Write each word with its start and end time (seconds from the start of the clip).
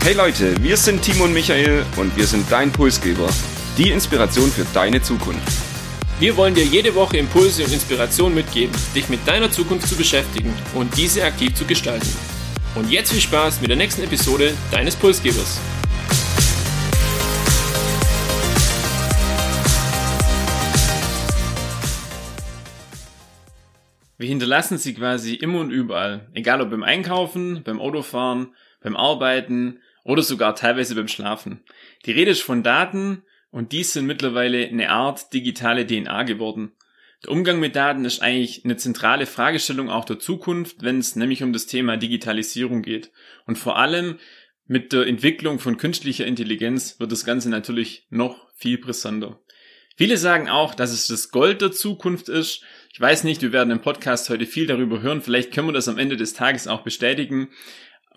Hey 0.00 0.14
Leute, 0.14 0.54
wir 0.62 0.76
sind 0.76 1.02
Timo 1.02 1.24
und 1.24 1.34
Michael 1.34 1.84
und 1.96 2.16
wir 2.16 2.26
sind 2.26 2.50
dein 2.50 2.72
Pulsgeber. 2.72 3.28
Die 3.76 3.90
Inspiration 3.90 4.50
für 4.50 4.64
deine 4.72 5.02
Zukunft. 5.02 5.42
Wir 6.20 6.36
wollen 6.36 6.54
dir 6.54 6.64
jede 6.64 6.94
Woche 6.94 7.18
Impulse 7.18 7.64
und 7.64 7.72
Inspiration 7.72 8.32
mitgeben, 8.32 8.74
dich 8.94 9.08
mit 9.08 9.26
deiner 9.26 9.50
Zukunft 9.50 9.88
zu 9.88 9.96
beschäftigen 9.96 10.54
und 10.74 10.96
diese 10.96 11.24
aktiv 11.24 11.52
zu 11.54 11.64
gestalten. 11.64 12.08
Und 12.74 12.90
jetzt 12.90 13.12
viel 13.12 13.20
Spaß 13.20 13.60
mit 13.60 13.70
der 13.70 13.76
nächsten 13.76 14.02
Episode 14.02 14.54
deines 14.70 14.96
Pulsgebers. 14.96 15.60
Wir 24.16 24.28
hinterlassen 24.28 24.78
sie 24.78 24.94
quasi 24.94 25.34
immer 25.34 25.60
und 25.60 25.70
überall, 25.70 26.28
egal 26.34 26.60
ob 26.60 26.70
beim 26.70 26.82
Einkaufen, 26.82 27.62
beim 27.64 27.80
Autofahren, 27.80 28.54
beim 28.80 28.96
Arbeiten 28.96 29.80
oder 30.08 30.22
sogar 30.22 30.54
teilweise 30.54 30.94
beim 30.94 31.06
Schlafen. 31.06 31.60
Die 32.06 32.12
Rede 32.12 32.30
ist 32.30 32.40
von 32.40 32.62
Daten 32.62 33.24
und 33.50 33.72
dies 33.72 33.92
sind 33.92 34.06
mittlerweile 34.06 34.66
eine 34.66 34.88
Art 34.88 35.34
digitale 35.34 35.86
DNA 35.86 36.22
geworden. 36.22 36.72
Der 37.24 37.32
Umgang 37.32 37.60
mit 37.60 37.76
Daten 37.76 38.06
ist 38.06 38.22
eigentlich 38.22 38.64
eine 38.64 38.78
zentrale 38.78 39.26
Fragestellung 39.26 39.90
auch 39.90 40.06
der 40.06 40.18
Zukunft, 40.18 40.76
wenn 40.80 40.98
es 40.98 41.14
nämlich 41.14 41.42
um 41.42 41.52
das 41.52 41.66
Thema 41.66 41.98
Digitalisierung 41.98 42.80
geht. 42.80 43.10
Und 43.44 43.58
vor 43.58 43.76
allem 43.76 44.18
mit 44.66 44.94
der 44.94 45.06
Entwicklung 45.06 45.58
von 45.58 45.76
künstlicher 45.76 46.24
Intelligenz 46.24 46.98
wird 46.98 47.12
das 47.12 47.26
Ganze 47.26 47.50
natürlich 47.50 48.06
noch 48.08 48.48
viel 48.56 48.78
brisanter. 48.78 49.38
Viele 49.98 50.16
sagen 50.16 50.48
auch, 50.48 50.74
dass 50.74 50.92
es 50.92 51.08
das 51.08 51.30
Gold 51.32 51.60
der 51.60 51.72
Zukunft 51.72 52.28
ist. 52.28 52.62
Ich 52.92 53.00
weiß 53.00 53.24
nicht, 53.24 53.42
wir 53.42 53.52
werden 53.52 53.72
im 53.72 53.80
Podcast 53.80 54.30
heute 54.30 54.46
viel 54.46 54.66
darüber 54.66 55.02
hören. 55.02 55.20
Vielleicht 55.20 55.52
können 55.52 55.68
wir 55.68 55.72
das 55.72 55.88
am 55.88 55.98
Ende 55.98 56.16
des 56.16 56.34
Tages 56.34 56.68
auch 56.68 56.82
bestätigen. 56.82 57.48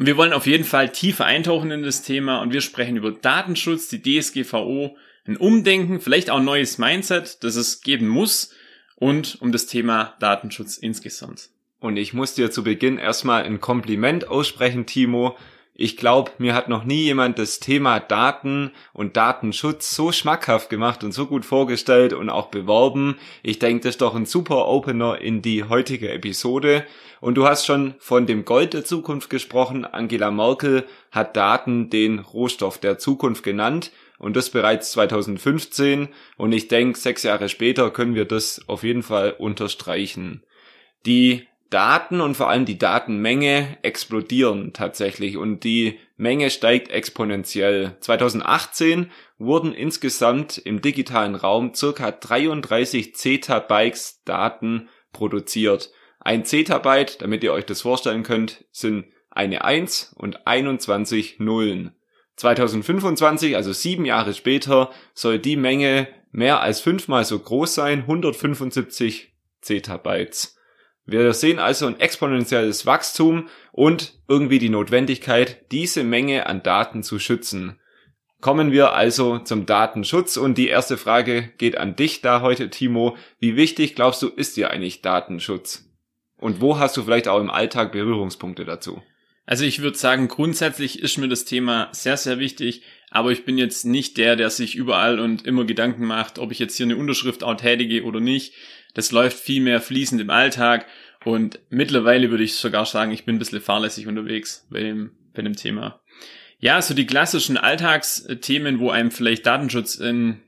Und 0.02 0.08
wir 0.08 0.18
wollen 0.18 0.34
auf 0.34 0.48
jeden 0.48 0.64
Fall 0.64 0.92
tiefer 0.92 1.26
eintauchen 1.26 1.70
in 1.70 1.84
das 1.84 2.02
Thema 2.02 2.42
und 2.42 2.52
wir 2.52 2.62
sprechen 2.62 2.98
über 2.98 3.12
Datenschutz, 3.12 3.88
die 3.88 4.02
DSGVO, 4.02 4.98
ein 5.28 5.38
Umdenken, 5.38 6.02
vielleicht 6.02 6.32
auch 6.32 6.38
ein 6.40 6.44
neues 6.44 6.80
Mindset, 6.80 7.44
das 7.44 7.56
es 7.56 7.82
geben 7.82 8.08
muss 8.08 8.52
und 8.96 9.40
um 9.42 9.52
das 9.52 9.68
Thema 9.68 10.16
Datenschutz 10.20 10.80
insgesamt. 10.80 11.52
Und 11.80 11.98
ich 11.98 12.16
muss 12.16 12.34
dir 12.34 12.50
zu 12.50 12.64
Beginn 12.64 12.98
erstmal 12.98 13.44
ein 13.44 13.62
Kompliment 13.62 14.28
aussprechen, 14.28 14.88
Timo. 14.88 15.38
Ich 15.74 15.98
glaube, 15.98 16.32
mir 16.38 16.54
hat 16.54 16.68
noch 16.68 16.84
nie 16.84 17.04
jemand 17.04 17.40
das 17.40 17.60
Thema 17.60 18.00
Daten 18.00 18.72
und 18.94 19.16
Datenschutz 19.16 19.96
so 19.96 20.12
schmackhaft 20.12 20.70
gemacht 20.70 21.04
und 21.04 21.14
so 21.14 21.26
gut 21.26 21.46
vorgestellt 21.46 22.14
und 22.14 22.30
auch 22.30 22.48
beworben. 22.48 23.18
Ich 23.42 23.58
denke, 23.58 23.84
das 23.84 23.96
ist 23.96 24.02
doch 24.02 24.14
ein 24.14 24.26
super 24.26 24.68
Opener 24.68 25.20
in 25.22 25.42
die 25.42 25.64
heutige 25.64 26.12
Episode. 26.12 26.86
Und 27.22 27.36
du 27.36 27.48
hast 27.48 27.66
schon 27.66 27.96
von 28.00 28.26
dem 28.26 28.44
Gold 28.46 28.74
der 28.74 28.84
Zukunft 28.84 29.30
gesprochen. 29.30 29.86
Angela 29.86 30.30
Merkel 30.30 30.86
hat 31.10 31.38
Daten 31.38 31.90
den 31.90 32.20
Rohstoff 32.20 32.78
der 32.78 32.98
Zukunft 32.98 33.44
genannt 33.44 33.92
und 34.22 34.36
das 34.36 34.52
bereits 34.52 34.92
2015 34.92 36.10
und 36.38 36.52
ich 36.52 36.68
denke, 36.68 37.00
sechs 37.00 37.24
Jahre 37.24 37.50
später 37.50 37.90
können 37.90 38.14
wir 38.14 38.26
das 38.26 38.62
auf 38.68 38.84
jeden 38.84 39.02
Fall 39.02 39.32
unterstreichen. 39.32 40.44
Die 41.08 41.48
Daten 41.72 42.20
und 42.20 42.36
vor 42.36 42.50
allem 42.50 42.66
die 42.66 42.78
Datenmenge 42.78 43.78
explodieren 43.82 44.74
tatsächlich 44.74 45.38
und 45.38 45.64
die 45.64 46.00
Menge 46.18 46.50
steigt 46.50 46.92
exponentiell. 46.92 47.96
2018 48.02 49.10
wurden 49.40 49.74
insgesamt 49.74 50.58
im 50.58 50.82
digitalen 50.82 51.34
Raum 51.34 51.74
circa 51.74 52.12
33 52.12 53.16
Zettabytes 53.16 54.22
Daten 54.26 54.90
produziert. 55.14 55.92
Ein 56.20 56.44
Zettabyte, 56.44 57.22
damit 57.22 57.42
ihr 57.42 57.54
euch 57.54 57.66
das 57.66 57.82
vorstellen 57.82 58.24
könnt, 58.24 58.66
sind 58.72 59.06
eine 59.30 59.64
1 59.64 60.14
und 60.18 60.46
21 60.46 61.40
Nullen. 61.40 61.96
2025, 62.36 63.56
also 63.56 63.72
sieben 63.72 64.04
Jahre 64.04 64.34
später, 64.34 64.92
soll 65.14 65.40
die 65.40 65.56
Menge 65.56 66.10
mehr 66.32 66.60
als 66.60 66.82
fünfmal 66.82 67.24
so 67.24 67.40
groß 67.40 67.74
sein, 67.74 68.02
175 68.02 69.32
Zettabytes. 69.62 70.58
Wir 71.06 71.34
sehen 71.34 71.60
also 71.60 71.88
ein 71.88 72.00
exponentielles 72.00 72.86
Wachstum 72.86 73.50
und 73.72 74.20
irgendwie 74.28 74.60
die 74.60 74.70
Notwendigkeit, 74.70 75.72
diese 75.72 76.04
Menge 76.04 76.46
an 76.46 76.64
Daten 76.64 77.04
zu 77.04 77.20
schützen. 77.20 77.80
Kommen 78.40 78.72
wir 78.72 78.94
also 78.94 79.40
zum 79.40 79.66
Datenschutz 79.66 80.38
und 80.38 80.58
die 80.58 80.68
erste 80.68 80.98
Frage 80.98 81.52
geht 81.58 81.78
an 81.78 81.96
dich 81.96 82.22
da 82.22 82.42
heute, 82.42 82.70
Timo. 82.70 83.16
Wie 83.40 83.56
wichtig 83.56 83.94
glaubst 83.94 84.22
du 84.22 84.30
ist 84.30 84.58
dir 84.58 84.72
eigentlich 84.72 85.02
Datenschutz? 85.02 85.88
Und 86.38 86.60
wo 86.60 86.80
hast 86.80 86.98
du 86.98 87.04
vielleicht 87.04 87.28
auch 87.28 87.40
im 87.40 87.52
Alltag 87.52 87.92
Berührungspunkte 87.92 88.66
dazu? 88.66 89.04
Also 89.46 89.64
ich 89.66 89.82
würde 89.82 89.98
sagen, 89.98 90.28
grundsätzlich 90.28 91.00
ist 91.00 91.18
mir 91.18 91.28
das 91.28 91.46
Thema 91.46 91.90
sehr, 91.92 92.18
sehr 92.18 92.40
wichtig, 92.40 92.84
aber 93.12 93.32
ich 93.32 93.46
bin 93.46 93.58
jetzt 93.58 93.86
nicht 93.86 94.18
der, 94.18 94.36
der 94.36 94.50
sich 94.50 94.76
überall 94.76 95.20
und 95.20 95.46
immer 95.46 95.66
Gedanken 95.66 96.06
macht, 96.06 96.40
ob 96.40 96.52
ich 96.52 96.60
jetzt 96.60 96.78
hier 96.78 96.86
eine 96.86 96.96
Unterschrift 96.96 97.44
auch 97.44 97.56
tätige 97.56 98.04
oder 98.06 98.20
nicht. 98.20 98.54
Das 98.94 99.12
läuft 99.12 99.38
viel 99.38 99.62
mehr 99.62 99.82
fließend 99.82 100.22
im 100.22 100.30
Alltag 100.30 100.86
und 101.24 101.60
mittlerweile 101.70 102.30
würde 102.32 102.44
ich 102.44 102.56
sogar 102.56 102.86
sagen, 102.86 103.12
ich 103.12 103.26
bin 103.26 103.36
ein 103.36 103.40
bisschen 103.40 103.62
fahrlässig 103.62 104.08
unterwegs 104.08 104.68
bei 104.70 104.82
dem, 104.82 105.12
bei 105.34 105.42
dem 105.42 105.56
Thema. 105.56 106.02
Ja, 106.60 106.82
so 106.82 106.94
die 106.94 107.06
klassischen 107.06 107.58
Alltagsthemen, 107.58 108.80
wo 108.80 108.92
einem 108.92 109.12
vielleicht 109.12 109.46
Datenschutz 109.46 109.96
in 109.96 110.42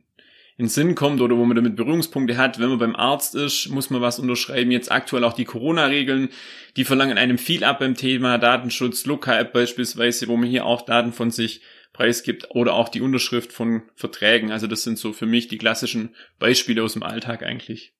in 0.57 0.67
Sinn 0.67 0.95
kommt 0.95 1.21
oder 1.21 1.37
wo 1.37 1.45
man 1.45 1.55
damit 1.55 1.75
Berührungspunkte 1.75 2.37
hat. 2.37 2.59
Wenn 2.59 2.69
man 2.69 2.77
beim 2.77 2.95
Arzt 2.95 3.35
ist, 3.35 3.69
muss 3.69 3.89
man 3.89 4.01
was 4.01 4.19
unterschreiben. 4.19 4.71
Jetzt 4.71 4.91
aktuell 4.91 5.23
auch 5.23 5.33
die 5.33 5.45
Corona-Regeln, 5.45 6.29
die 6.77 6.85
verlangen 6.85 7.17
einem 7.17 7.37
viel 7.37 7.63
ab 7.63 7.79
beim 7.79 7.95
Thema 7.95 8.37
Datenschutz, 8.37 9.05
Luca-App 9.05 9.51
beispielsweise, 9.51 10.27
wo 10.27 10.37
man 10.37 10.49
hier 10.49 10.65
auch 10.65 10.83
Daten 10.83 11.11
von 11.11 11.31
sich 11.31 11.61
preisgibt 11.91 12.51
oder 12.51 12.73
auch 12.73 12.89
die 12.89 13.01
Unterschrift 13.01 13.51
von 13.51 13.83
Verträgen. 13.95 14.51
Also 14.51 14.67
das 14.67 14.83
sind 14.83 14.97
so 14.97 15.13
für 15.13 15.25
mich 15.25 15.47
die 15.47 15.57
klassischen 15.57 16.15
Beispiele 16.39 16.83
aus 16.83 16.93
dem 16.93 17.03
Alltag 17.03 17.43
eigentlich. 17.43 17.93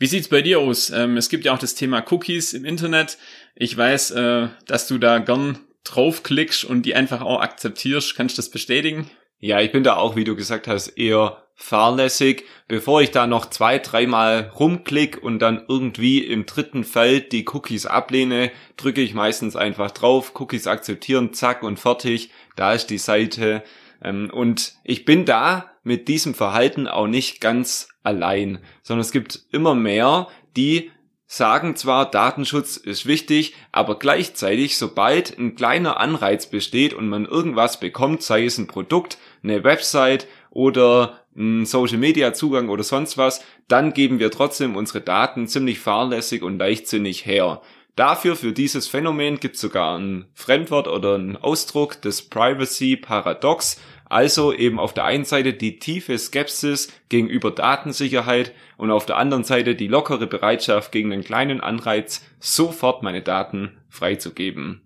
Wie 0.00 0.06
sieht's 0.06 0.28
bei 0.28 0.40
dir 0.40 0.60
aus? 0.60 0.88
Ähm, 0.88 1.18
es 1.18 1.28
gibt 1.28 1.44
ja 1.44 1.52
auch 1.52 1.58
das 1.58 1.74
Thema 1.74 2.02
Cookies 2.10 2.54
im 2.54 2.64
Internet. 2.64 3.18
Ich 3.54 3.76
weiß, 3.76 4.12
äh, 4.12 4.48
dass 4.66 4.88
du 4.88 4.96
da 4.96 5.18
gern 5.18 5.58
draufklickst 5.84 6.64
und 6.64 6.86
die 6.86 6.94
einfach 6.94 7.20
auch 7.20 7.42
akzeptierst. 7.42 8.16
Kannst 8.16 8.38
du 8.38 8.40
das 8.40 8.50
bestätigen? 8.50 9.10
Ja, 9.40 9.60
ich 9.60 9.72
bin 9.72 9.84
da 9.84 9.96
auch, 9.96 10.16
wie 10.16 10.24
du 10.24 10.34
gesagt 10.36 10.68
hast, 10.68 10.88
eher 10.88 11.44
fahrlässig. 11.54 12.44
Bevor 12.66 13.02
ich 13.02 13.10
da 13.10 13.26
noch 13.26 13.50
zwei, 13.50 13.78
dreimal 13.78 14.50
rumklick 14.58 15.22
und 15.22 15.38
dann 15.38 15.66
irgendwie 15.68 16.20
im 16.24 16.46
dritten 16.46 16.84
Feld 16.84 17.32
die 17.32 17.46
Cookies 17.46 17.84
ablehne, 17.84 18.52
drücke 18.78 19.02
ich 19.02 19.12
meistens 19.12 19.54
einfach 19.54 19.90
drauf, 19.90 20.32
Cookies 20.40 20.66
akzeptieren, 20.66 21.34
zack 21.34 21.62
und 21.62 21.78
fertig. 21.78 22.30
Da 22.56 22.72
ist 22.72 22.86
die 22.86 22.96
Seite. 22.96 23.62
Ähm, 24.02 24.30
und 24.32 24.74
ich 24.84 25.04
bin 25.04 25.24
da 25.24 25.70
mit 25.82 26.08
diesem 26.08 26.34
Verhalten 26.34 26.86
auch 26.86 27.06
nicht 27.06 27.40
ganz 27.40 27.88
allein, 28.02 28.58
sondern 28.82 29.00
es 29.00 29.12
gibt 29.12 29.40
immer 29.50 29.74
mehr, 29.74 30.28
die 30.56 30.90
sagen 31.26 31.76
zwar, 31.76 32.10
Datenschutz 32.10 32.76
ist 32.76 33.06
wichtig, 33.06 33.54
aber 33.70 34.00
gleichzeitig, 34.00 34.76
sobald 34.76 35.38
ein 35.38 35.54
kleiner 35.54 36.00
Anreiz 36.00 36.46
besteht 36.50 36.92
und 36.92 37.08
man 37.08 37.24
irgendwas 37.24 37.78
bekommt, 37.78 38.22
sei 38.22 38.44
es 38.44 38.58
ein 38.58 38.66
Produkt, 38.66 39.16
eine 39.44 39.62
Website 39.62 40.26
oder 40.50 41.20
ein 41.36 41.66
Social 41.66 41.98
Media 41.98 42.34
Zugang 42.34 42.68
oder 42.68 42.82
sonst 42.82 43.16
was, 43.16 43.44
dann 43.68 43.92
geben 43.94 44.18
wir 44.18 44.32
trotzdem 44.32 44.74
unsere 44.74 45.00
Daten 45.00 45.46
ziemlich 45.46 45.78
fahrlässig 45.78 46.42
und 46.42 46.58
leichtsinnig 46.58 47.24
her. 47.24 47.62
Dafür, 47.96 48.36
für 48.36 48.52
dieses 48.52 48.86
Phänomen 48.86 49.40
gibt 49.40 49.56
es 49.56 49.60
sogar 49.60 49.98
ein 49.98 50.30
Fremdwort 50.34 50.88
oder 50.88 51.16
einen 51.16 51.36
Ausdruck 51.36 52.00
des 52.02 52.28
Privacy 52.28 52.96
Paradox, 52.96 53.80
also 54.04 54.52
eben 54.52 54.80
auf 54.80 54.92
der 54.94 55.04
einen 55.04 55.24
Seite 55.24 55.52
die 55.52 55.78
tiefe 55.78 56.18
Skepsis 56.18 56.92
gegenüber 57.08 57.50
Datensicherheit 57.50 58.52
und 58.76 58.90
auf 58.90 59.06
der 59.06 59.18
anderen 59.18 59.44
Seite 59.44 59.74
die 59.74 59.86
lockere 59.86 60.26
Bereitschaft 60.26 60.92
gegen 60.92 61.10
den 61.10 61.22
kleinen 61.22 61.60
Anreiz, 61.60 62.24
sofort 62.38 63.02
meine 63.02 63.22
Daten 63.22 63.78
freizugeben. 63.88 64.82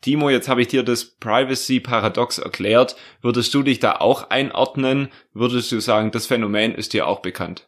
Timo, 0.00 0.30
jetzt 0.30 0.48
habe 0.48 0.62
ich 0.62 0.68
dir 0.68 0.84
das 0.84 1.16
Privacy 1.16 1.80
Paradox 1.80 2.38
erklärt. 2.38 2.94
Würdest 3.20 3.52
du 3.54 3.64
dich 3.64 3.80
da 3.80 3.96
auch 3.96 4.30
einordnen? 4.30 5.08
Würdest 5.32 5.72
du 5.72 5.80
sagen, 5.80 6.12
das 6.12 6.26
Phänomen 6.26 6.74
ist 6.74 6.92
dir 6.92 7.08
auch 7.08 7.20
bekannt? 7.20 7.66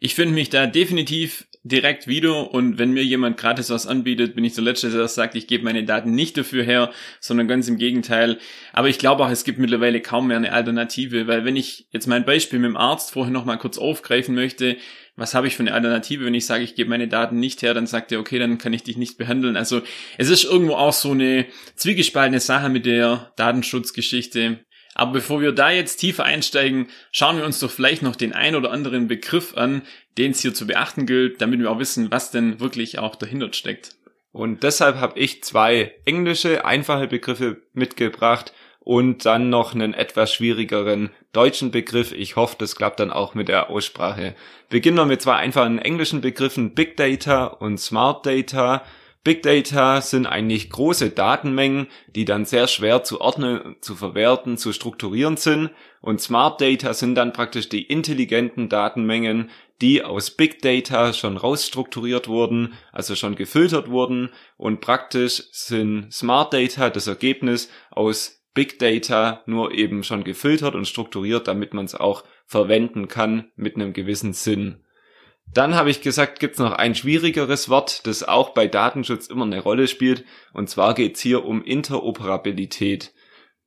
Ich 0.00 0.16
finde 0.16 0.34
mich 0.34 0.50
da 0.50 0.66
definitiv 0.66 1.46
direkt 1.68 2.06
wieder 2.06 2.52
und 2.52 2.78
wenn 2.78 2.92
mir 2.92 3.04
jemand 3.04 3.36
gratis 3.36 3.70
was 3.70 3.86
anbietet, 3.86 4.34
bin 4.34 4.44
ich 4.44 4.54
der 4.54 4.64
Letzte, 4.64 4.90
der 4.90 5.06
sagt, 5.08 5.34
ich 5.34 5.46
gebe 5.46 5.64
meine 5.64 5.84
Daten 5.84 6.12
nicht 6.12 6.36
dafür 6.36 6.64
her, 6.64 6.90
sondern 7.20 7.48
ganz 7.48 7.68
im 7.68 7.78
Gegenteil. 7.78 8.38
Aber 8.72 8.88
ich 8.88 8.98
glaube 8.98 9.24
auch, 9.24 9.30
es 9.30 9.44
gibt 9.44 9.58
mittlerweile 9.58 10.00
kaum 10.00 10.28
mehr 10.28 10.36
eine 10.36 10.52
Alternative, 10.52 11.26
weil 11.26 11.44
wenn 11.44 11.56
ich 11.56 11.86
jetzt 11.92 12.06
mein 12.06 12.24
Beispiel 12.24 12.58
mit 12.58 12.70
dem 12.70 12.76
Arzt 12.76 13.12
vorher 13.12 13.32
nochmal 13.32 13.58
kurz 13.58 13.78
aufgreifen 13.78 14.34
möchte, 14.34 14.76
was 15.16 15.34
habe 15.34 15.48
ich 15.48 15.56
für 15.56 15.62
eine 15.62 15.74
Alternative, 15.74 16.24
wenn 16.24 16.34
ich 16.34 16.46
sage, 16.46 16.62
ich 16.62 16.76
gebe 16.76 16.90
meine 16.90 17.08
Daten 17.08 17.40
nicht 17.40 17.62
her, 17.62 17.74
dann 17.74 17.86
sagt 17.86 18.12
er, 18.12 18.20
okay, 18.20 18.38
dann 18.38 18.58
kann 18.58 18.72
ich 18.72 18.84
dich 18.84 18.96
nicht 18.96 19.18
behandeln. 19.18 19.56
Also 19.56 19.82
es 20.16 20.30
ist 20.30 20.44
irgendwo 20.44 20.74
auch 20.74 20.92
so 20.92 21.10
eine 21.10 21.46
zwiegespaltene 21.74 22.40
Sache 22.40 22.68
mit 22.68 22.86
der 22.86 23.32
Datenschutzgeschichte. 23.36 24.60
Aber 24.94 25.12
bevor 25.12 25.40
wir 25.40 25.52
da 25.52 25.70
jetzt 25.70 25.98
tiefer 25.98 26.24
einsteigen, 26.24 26.88
schauen 27.12 27.36
wir 27.36 27.44
uns 27.44 27.60
doch 27.60 27.70
vielleicht 27.70 28.02
noch 28.02 28.16
den 28.16 28.32
ein 28.32 28.56
oder 28.56 28.72
anderen 28.72 29.06
Begriff 29.06 29.56
an, 29.56 29.82
den 30.18 30.32
es 30.32 30.40
hier 30.40 30.52
zu 30.52 30.66
beachten 30.66 31.06
gilt, 31.06 31.40
damit 31.40 31.60
wir 31.60 31.70
auch 31.70 31.78
wissen, 31.78 32.10
was 32.10 32.30
denn 32.30 32.60
wirklich 32.60 32.98
auch 32.98 33.16
dahinter 33.16 33.52
steckt. 33.52 33.94
Und 34.32 34.62
deshalb 34.62 34.96
habe 34.96 35.18
ich 35.18 35.42
zwei 35.42 35.94
englische, 36.04 36.64
einfache 36.64 37.06
Begriffe 37.06 37.62
mitgebracht. 37.72 38.52
und 38.80 39.26
dann 39.26 39.50
noch 39.50 39.74
einen 39.74 39.92
etwas 39.92 40.32
schwierigeren 40.32 41.10
deutschen 41.34 41.70
Begriff. 41.70 42.12
Ich 42.12 42.36
hoffe, 42.36 42.56
das 42.58 42.74
klappt 42.74 43.00
dann 43.00 43.10
auch 43.10 43.34
mit 43.34 43.48
der 43.48 43.68
Aussprache. 43.68 44.34
Beginnen 44.70 44.96
wir 44.96 45.04
mit 45.04 45.20
zwei 45.20 45.34
einfachen 45.34 45.78
englischen 45.78 46.22
Begriffen 46.22 46.72
Big 46.72 46.96
Data 46.96 47.44
und 47.44 47.78
Smart 47.78 48.24
Data. 48.24 48.82
Big 49.24 49.42
Data 49.42 50.00
sind 50.00 50.24
eigentlich 50.24 50.70
große 50.70 51.10
Datenmengen, 51.10 51.88
die 52.16 52.24
dann 52.24 52.46
sehr 52.46 52.66
schwer 52.66 53.04
zu 53.04 53.20
ordnen, 53.20 53.76
zu 53.82 53.94
verwerten, 53.94 54.56
zu 54.56 54.72
strukturieren 54.72 55.36
sind. 55.36 55.68
Und 56.00 56.22
Smart 56.22 56.58
Data 56.62 56.94
sind 56.94 57.14
dann 57.14 57.34
praktisch 57.34 57.68
die 57.68 57.82
intelligenten 57.82 58.70
Datenmengen, 58.70 59.50
die 59.80 60.02
aus 60.02 60.30
Big 60.30 60.60
Data 60.62 61.12
schon 61.12 61.36
rausstrukturiert 61.36 62.28
wurden, 62.28 62.74
also 62.92 63.14
schon 63.14 63.36
gefiltert 63.36 63.90
wurden. 63.90 64.30
Und 64.56 64.80
praktisch 64.80 65.44
sind 65.52 66.12
Smart 66.12 66.52
Data 66.52 66.90
das 66.90 67.06
Ergebnis 67.06 67.70
aus 67.90 68.42
Big 68.54 68.78
Data 68.78 69.42
nur 69.46 69.72
eben 69.72 70.02
schon 70.02 70.24
gefiltert 70.24 70.74
und 70.74 70.88
strukturiert, 70.88 71.46
damit 71.46 71.74
man 71.74 71.84
es 71.84 71.94
auch 71.94 72.24
verwenden 72.46 73.06
kann 73.06 73.52
mit 73.54 73.76
einem 73.76 73.92
gewissen 73.92 74.32
Sinn. 74.32 74.82
Dann 75.54 75.74
habe 75.74 75.90
ich 75.90 76.02
gesagt, 76.02 76.40
gibt 76.40 76.54
es 76.54 76.58
noch 76.58 76.72
ein 76.72 76.94
schwierigeres 76.94 77.68
Wort, 77.68 78.06
das 78.06 78.26
auch 78.26 78.50
bei 78.50 78.66
Datenschutz 78.66 79.28
immer 79.28 79.44
eine 79.44 79.60
Rolle 79.60 79.88
spielt, 79.88 80.24
und 80.52 80.68
zwar 80.68 80.94
geht 80.94 81.16
es 81.16 81.22
hier 81.22 81.44
um 81.44 81.62
Interoperabilität. 81.62 83.14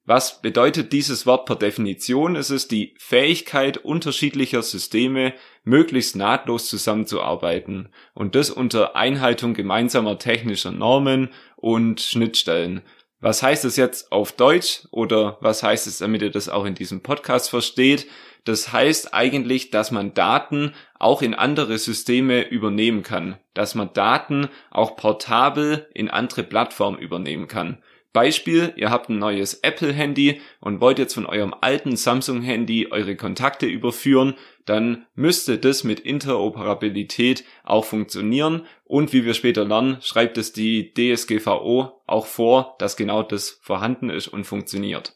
Was 0.04 0.42
bedeutet 0.42 0.94
dieses 0.94 1.28
Wort 1.28 1.46
per 1.46 1.56
Definition? 1.56 2.36
Es 2.36 2.50
ist 2.50 2.72
die 2.72 2.96
Fähigkeit 2.98 3.78
unterschiedlicher 3.78 4.64
Systeme 4.64 5.34
möglichst 5.64 6.16
nahtlos 6.16 6.68
zusammenzuarbeiten 6.68 7.90
und 8.16 8.34
das 8.34 8.50
unter 8.50 8.96
Einhaltung 8.96 9.54
gemeinsamer 9.54 10.18
technischer 10.18 10.72
Normen 10.72 11.30
und 11.56 12.02
Schnittstellen. 12.02 12.82
Was 13.20 13.44
heißt 13.44 13.64
es 13.66 13.76
jetzt 13.76 14.12
auf 14.12 14.32
Deutsch 14.32 14.88
oder 14.90 15.38
was 15.42 15.62
heißt 15.62 15.86
es, 15.86 16.00
damit 16.00 16.24
ihr 16.24 16.32
das 16.32 16.50
auch 16.50 16.66
in 16.66 16.74
diesem 16.74 17.04
Podcast 17.04 17.52
versteht? 17.52 18.08
Das 18.44 18.74
heißt 18.74 19.14
eigentlich, 19.14 19.70
dass 19.70 19.92
man 19.92 20.16
Daten 20.16 20.74
auch 20.98 21.22
in 21.22 21.36
andere 21.36 21.78
Systeme 21.78 22.42
übernehmen 22.42 23.04
kann, 23.04 23.38
dass 23.54 23.76
man 23.76 23.94
Daten 23.94 24.50
auch 24.72 24.96
portabel 24.96 25.88
in 25.94 26.10
andere 26.10 26.42
Plattformen 26.42 26.98
übernehmen 26.98 27.48
kann. 27.48 27.84
Beispiel, 28.14 28.74
ihr 28.76 28.90
habt 28.90 29.10
ein 29.10 29.20
neues 29.20 29.56
Apple-Handy 29.56 30.42
und 30.60 30.82
wollt 30.82 31.00
jetzt 31.00 31.14
von 31.14 31.26
eurem 31.26 31.54
alten 31.62 31.96
Samsung-Handy 31.96 32.88
eure 32.92 33.16
Kontakte 33.16 33.66
überführen, 33.66 34.36
dann 34.66 35.06
müsste 35.16 35.58
das 35.58 35.84
mit 35.84 36.02
Interoperabilität 36.02 37.46
auch 37.64 37.86
funktionieren 37.86 38.66
und 38.84 39.14
wie 39.14 39.24
wir 39.24 39.34
später 39.34 39.64
lernen, 39.66 39.98
schreibt 40.02 40.38
es 40.38 40.52
die 40.52 40.94
DSGVO 40.94 42.02
auch 42.06 42.26
vor, 42.26 42.76
dass 42.80 42.98
genau 42.98 43.24
das 43.24 43.60
vorhanden 43.62 44.10
ist 44.10 44.28
und 44.28 44.46
funktioniert. 44.46 45.16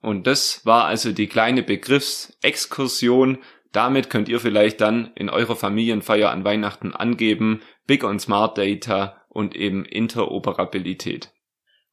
Und 0.00 0.26
das 0.28 0.64
war 0.64 0.84
also 0.84 1.12
die 1.12 1.26
kleine 1.26 1.62
Begriffsexkursion. 1.64 3.38
Damit 3.72 4.10
könnt 4.10 4.28
ihr 4.28 4.38
vielleicht 4.38 4.80
dann 4.80 5.10
in 5.16 5.28
eurer 5.28 5.56
Familienfeier 5.56 6.30
an 6.30 6.44
Weihnachten 6.44 6.94
angeben, 6.94 7.62
Big 7.86 8.04
und 8.04 8.20
Smart 8.20 8.56
Data 8.56 9.22
und 9.28 9.56
eben 9.56 9.84
Interoperabilität. 9.84 11.32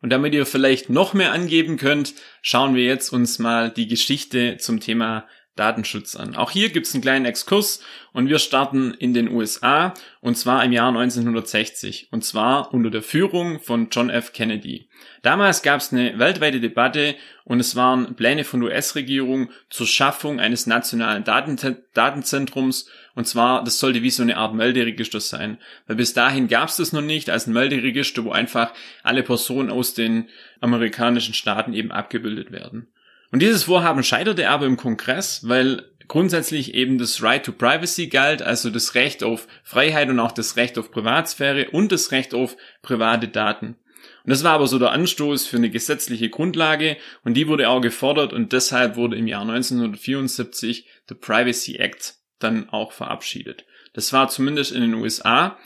Und 0.01 0.09
damit 0.09 0.33
ihr 0.33 0.45
vielleicht 0.45 0.89
noch 0.89 1.13
mehr 1.13 1.31
angeben 1.31 1.77
könnt, 1.77 2.13
schauen 2.41 2.75
wir 2.75 2.83
jetzt 2.83 3.11
uns 3.11 3.39
mal 3.39 3.71
die 3.71 3.87
Geschichte 3.87 4.57
zum 4.57 4.79
Thema 4.79 5.27
Datenschutz 5.55 6.15
an. 6.15 6.35
Auch 6.35 6.51
hier 6.51 6.69
gibt's 6.69 6.93
einen 6.93 7.01
kleinen 7.01 7.25
Exkurs 7.25 7.81
und 8.11 8.27
wir 8.27 8.39
starten 8.39 8.93
in 8.93 9.13
den 9.13 9.29
USA 9.29 9.93
und 10.19 10.37
zwar 10.37 10.63
im 10.65 10.73
Jahr 10.73 10.89
1960 10.89 12.09
und 12.11 12.25
zwar 12.25 12.73
unter 12.73 12.89
der 12.89 13.01
Führung 13.01 13.59
von 13.59 13.89
John 13.89 14.09
F. 14.09 14.33
Kennedy. 14.33 14.89
Damals 15.21 15.61
gab's 15.61 15.93
eine 15.93 16.19
weltweite 16.19 16.59
Debatte 16.59 17.15
und 17.45 17.61
es 17.61 17.75
waren 17.75 18.15
Pläne 18.15 18.43
von 18.43 18.61
US-Regierung 18.63 19.49
zur 19.69 19.87
Schaffung 19.87 20.41
eines 20.41 20.67
nationalen 20.67 21.23
Daten 21.23 21.57
Datenzentrums 21.93 22.89
und 23.15 23.25
zwar, 23.25 23.63
das 23.63 23.79
sollte 23.79 24.03
wie 24.03 24.09
so 24.09 24.23
eine 24.23 24.35
Art 24.35 24.53
Melderegister 24.53 25.21
sein, 25.21 25.57
weil 25.87 25.95
bis 25.95 26.13
dahin 26.13 26.49
gab's 26.49 26.75
das 26.75 26.91
noch 26.91 27.01
nicht 27.01 27.29
als 27.29 27.47
ein 27.47 27.53
Melderegister, 27.53 28.25
wo 28.25 28.31
einfach 28.31 28.73
alle 29.03 29.23
Personen 29.23 29.69
aus 29.69 29.93
den 29.93 30.27
amerikanischen 30.59 31.33
Staaten 31.33 31.73
eben 31.73 31.93
abgebildet 31.93 32.51
werden. 32.51 32.87
Und 33.35 33.41
dieses 33.41 33.65
Vorhaben 33.65 34.01
scheiterte 34.01 34.47
aber 34.47 34.65
im 34.65 34.77
Kongress, 34.77 35.41
weil 35.45 35.91
grundsätzlich 36.07 36.73
eben 36.73 36.97
das 36.97 37.21
Right 37.21 37.45
to 37.45 37.51
Privacy 37.51 38.07
galt, 38.07 38.41
also 38.41 38.69
das 38.69 38.95
Recht 38.95 39.25
auf 39.25 39.49
Freiheit 39.61 40.07
und 40.07 40.21
auch 40.21 40.31
das 40.31 40.55
Recht 40.55 40.77
auf 40.77 40.89
Privatsphäre 40.89 41.69
und 41.71 41.91
das 41.91 42.13
Recht 42.13 42.33
auf 42.33 42.55
private 42.81 43.27
Daten. 43.27 43.75
Und 44.23 44.29
das 44.29 44.45
war 44.45 44.53
aber 44.53 44.67
so 44.67 44.79
der 44.79 44.91
Anstoß 44.91 45.47
für 45.47 45.57
eine 45.57 45.69
gesetzliche 45.69 46.29
Grundlage 46.29 46.95
und 47.25 47.33
die 47.33 47.49
wurde 47.49 47.67
auch 47.67 47.81
gefordert 47.81 48.31
und 48.31 48.53
deshalb 48.53 48.95
wurde 48.95 49.17
im 49.17 49.27
Jahr 49.27 49.41
1974 49.41 50.87
the 51.09 51.15
Privacy 51.15 51.75
Act 51.75 52.15
dann 52.39 52.69
auch 52.69 52.93
verabschiedet. 52.93 53.65
Das 53.91 54.13
war 54.13 54.29
zumindest 54.29 54.71
in 54.71 54.79
den 54.79 54.93
USA 54.93 55.59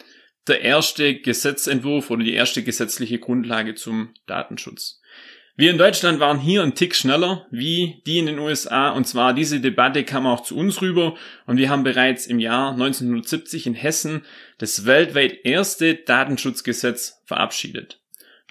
der 0.47 0.61
erste 0.61 1.19
Gesetzentwurf 1.19 2.09
oder 2.09 2.23
die 2.23 2.33
erste 2.33 2.63
gesetzliche 2.63 3.19
Grundlage 3.19 3.75
zum 3.75 4.15
Datenschutz. 4.25 4.98
Wir 5.59 5.71
in 5.71 5.77
Deutschland 5.77 6.21
waren 6.21 6.39
hier 6.39 6.63
ein 6.63 6.73
Tick 6.73 6.95
schneller 6.95 7.45
wie 7.51 8.01
die 8.07 8.17
in 8.17 8.27
den 8.27 8.39
USA 8.39 8.91
und 8.91 9.05
zwar 9.05 9.33
diese 9.33 9.59
Debatte 9.59 10.05
kam 10.05 10.25
auch 10.25 10.41
zu 10.41 10.55
uns 10.55 10.81
rüber 10.81 11.17
und 11.47 11.57
wir 11.57 11.69
haben 11.69 11.83
bereits 11.83 12.27
im 12.27 12.39
Jahr 12.39 12.71
1970 12.71 13.67
in 13.67 13.73
Hessen 13.73 14.21
das 14.57 14.85
weltweit 14.85 15.43
erste 15.43 15.95
Datenschutzgesetz 15.95 17.21
verabschiedet. 17.25 17.99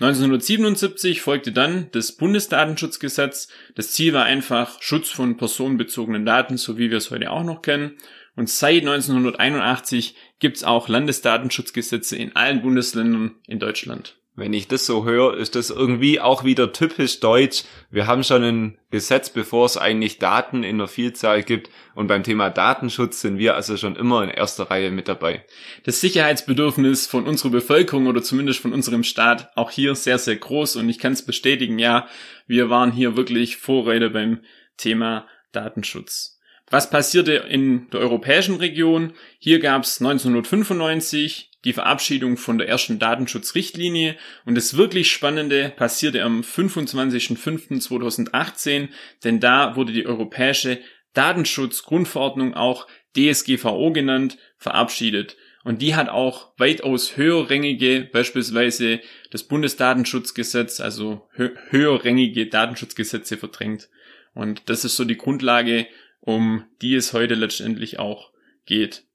1977 0.00 1.22
folgte 1.22 1.50
dann 1.50 1.88
das 1.92 2.12
Bundesdatenschutzgesetz. 2.12 3.48
Das 3.74 3.92
Ziel 3.92 4.12
war 4.12 4.26
einfach 4.26 4.82
Schutz 4.82 5.08
von 5.08 5.38
personenbezogenen 5.38 6.26
Daten, 6.26 6.58
so 6.58 6.76
wie 6.76 6.90
wir 6.90 6.98
es 6.98 7.10
heute 7.10 7.30
auch 7.30 7.42
noch 7.42 7.62
kennen. 7.62 7.96
Und 8.36 8.50
seit 8.50 8.82
1981 8.82 10.14
gibt 10.40 10.58
es 10.58 10.64
auch 10.64 10.88
Landesdatenschutzgesetze 10.88 12.16
in 12.16 12.36
allen 12.36 12.60
Bundesländern 12.60 13.36
in 13.46 13.60
Deutschland. 13.60 14.18
Wenn 14.38 14.52
ich 14.52 14.68
das 14.68 14.86
so 14.86 15.04
höre, 15.04 15.36
ist 15.36 15.56
das 15.56 15.68
irgendwie 15.68 16.20
auch 16.20 16.44
wieder 16.44 16.72
typisch 16.72 17.18
deutsch. 17.18 17.64
Wir 17.90 18.06
haben 18.06 18.22
schon 18.22 18.44
ein 18.44 18.78
Gesetz, 18.92 19.30
bevor 19.30 19.66
es 19.66 19.76
eigentlich 19.76 20.20
Daten 20.20 20.62
in 20.62 20.78
der 20.78 20.86
Vielzahl 20.86 21.42
gibt. 21.42 21.70
Und 21.96 22.06
beim 22.06 22.22
Thema 22.22 22.48
Datenschutz 22.48 23.20
sind 23.20 23.38
wir 23.38 23.56
also 23.56 23.76
schon 23.76 23.96
immer 23.96 24.22
in 24.22 24.30
erster 24.30 24.70
Reihe 24.70 24.92
mit 24.92 25.08
dabei. 25.08 25.44
Das 25.82 26.00
Sicherheitsbedürfnis 26.00 27.08
von 27.08 27.26
unserer 27.26 27.50
Bevölkerung 27.50 28.06
oder 28.06 28.22
zumindest 28.22 28.60
von 28.60 28.72
unserem 28.72 29.02
Staat 29.02 29.50
auch 29.56 29.72
hier 29.72 29.96
sehr, 29.96 30.18
sehr 30.18 30.36
groß. 30.36 30.76
Und 30.76 30.88
ich 30.88 31.00
kann 31.00 31.14
es 31.14 31.26
bestätigen, 31.26 31.80
ja, 31.80 32.06
wir 32.46 32.70
waren 32.70 32.92
hier 32.92 33.16
wirklich 33.16 33.56
Vorreiter 33.56 34.10
beim 34.10 34.42
Thema 34.76 35.26
Datenschutz. 35.50 36.38
Was 36.70 36.90
passierte 36.90 37.32
in 37.32 37.90
der 37.90 37.98
europäischen 37.98 38.54
Region? 38.54 39.14
Hier 39.40 39.58
gab 39.58 39.82
es 39.82 40.00
1995 40.00 41.47
die 41.64 41.72
Verabschiedung 41.72 42.36
von 42.36 42.58
der 42.58 42.68
ersten 42.68 42.98
Datenschutzrichtlinie 42.98 44.16
und 44.44 44.54
das 44.54 44.76
wirklich 44.76 45.10
Spannende 45.10 45.72
passierte 45.76 46.22
am 46.22 46.42
25.05.2018, 46.42 48.90
denn 49.24 49.40
da 49.40 49.74
wurde 49.76 49.92
die 49.92 50.06
europäische 50.06 50.78
Datenschutzgrundverordnung 51.14 52.54
auch 52.54 52.86
DSGVO 53.16 53.92
genannt, 53.92 54.38
verabschiedet. 54.56 55.36
Und 55.64 55.82
die 55.82 55.96
hat 55.96 56.08
auch 56.08 56.52
weitaus 56.56 57.16
höherrängige, 57.16 58.08
beispielsweise 58.12 59.00
das 59.30 59.42
Bundesdatenschutzgesetz, 59.42 60.78
also 60.80 61.28
höherrängige 61.34 62.46
Datenschutzgesetze 62.46 63.36
verdrängt. 63.36 63.88
Und 64.34 64.70
das 64.70 64.84
ist 64.84 64.94
so 64.96 65.04
die 65.04 65.18
Grundlage, 65.18 65.88
um 66.20 66.64
die 66.80 66.94
es 66.94 67.12
heute 67.12 67.34
letztendlich 67.34 67.98
auch 67.98 68.30
geht. 68.64 69.07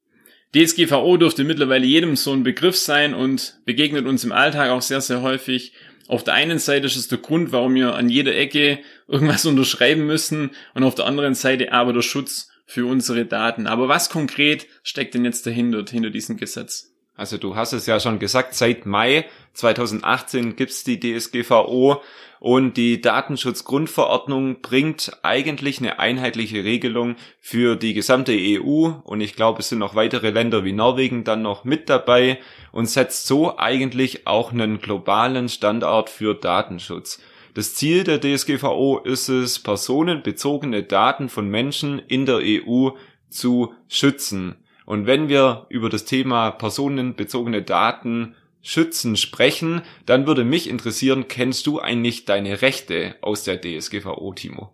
DSGVO 0.55 1.17
dürfte 1.17 1.43
mittlerweile 1.43 1.85
jedem 1.85 2.15
so 2.15 2.31
ein 2.31 2.43
Begriff 2.43 2.77
sein 2.77 3.13
und 3.13 3.59
begegnet 3.65 4.05
uns 4.05 4.23
im 4.23 4.31
Alltag 4.31 4.69
auch 4.69 4.83
sehr, 4.83 5.01
sehr 5.01 5.21
häufig. 5.21 5.73
Auf 6.07 6.23
der 6.23 6.35
einen 6.35 6.59
Seite 6.59 6.85
ist 6.85 6.95
es 6.95 7.07
der 7.07 7.17
Grund, 7.17 7.51
warum 7.51 7.73
wir 7.73 7.95
an 7.95 8.09
jeder 8.09 8.35
Ecke 8.35 8.79
irgendwas 9.07 9.45
unterschreiben 9.45 10.05
müssen 10.05 10.51
und 10.75 10.83
auf 10.83 10.95
der 10.95 11.05
anderen 11.05 11.33
Seite 11.33 11.71
aber 11.71 11.93
der 11.93 12.01
Schutz 12.01 12.51
für 12.65 12.85
unsere 12.85 13.25
Daten. 13.25 13.67
Aber 13.67 13.87
was 13.87 14.09
konkret 14.09 14.67
steckt 14.83 15.15
denn 15.15 15.25
jetzt 15.25 15.45
dahinter, 15.45 15.83
hinter 15.89 16.11
diesem 16.11 16.37
Gesetz? 16.37 16.92
Also 17.15 17.37
du 17.37 17.55
hast 17.55 17.73
es 17.73 17.85
ja 17.85 17.99
schon 17.99 18.17
gesagt, 18.17 18.55
seit 18.55 18.87
Mai 18.87 19.25
2018 19.53 20.55
gibt's 20.55 20.83
die 20.83 20.99
DSGVO 20.99 22.01
und 22.39 22.75
die 22.75 23.01
Datenschutzgrundverordnung 23.01 24.61
bringt 24.61 25.19
eigentlich 25.21 25.79
eine 25.79 25.99
einheitliche 25.99 26.63
Regelung 26.63 27.15
für 27.39 27.75
die 27.75 27.93
gesamte 27.93 28.33
EU 28.35 28.93
und 29.03 29.21
ich 29.21 29.35
glaube, 29.35 29.59
es 29.59 29.69
sind 29.69 29.77
noch 29.77 29.93
weitere 29.93 30.31
Länder 30.31 30.65
wie 30.65 30.73
Norwegen 30.73 31.23
dann 31.23 31.43
noch 31.43 31.63
mit 31.65 31.87
dabei 31.87 32.39
und 32.71 32.87
setzt 32.87 33.27
so 33.27 33.59
eigentlich 33.59 34.25
auch 34.25 34.51
einen 34.51 34.79
globalen 34.79 35.49
Standard 35.49 36.09
für 36.09 36.33
Datenschutz. 36.33 37.21
Das 37.53 37.75
Ziel 37.75 38.03
der 38.03 38.19
DSGVO 38.19 38.97
ist 39.03 39.29
es, 39.29 39.59
personenbezogene 39.59 40.81
Daten 40.81 41.29
von 41.29 41.47
Menschen 41.47 41.99
in 41.99 42.25
der 42.25 42.39
EU 42.43 42.89
zu 43.29 43.73
schützen. 43.87 44.55
Und 44.85 45.05
wenn 45.05 45.29
wir 45.29 45.65
über 45.69 45.89
das 45.89 46.05
Thema 46.05 46.51
personenbezogene 46.51 47.61
Daten 47.61 48.35
Schützen 48.61 49.17
sprechen, 49.17 49.81
dann 50.05 50.25
würde 50.25 50.45
mich 50.45 50.69
interessieren, 50.69 51.27
kennst 51.27 51.67
du 51.67 51.79
eigentlich 51.79 52.25
deine 52.25 52.61
Rechte 52.61 53.15
aus 53.21 53.43
der 53.43 53.59
DSGVO, 53.61 54.33
Timo? 54.33 54.73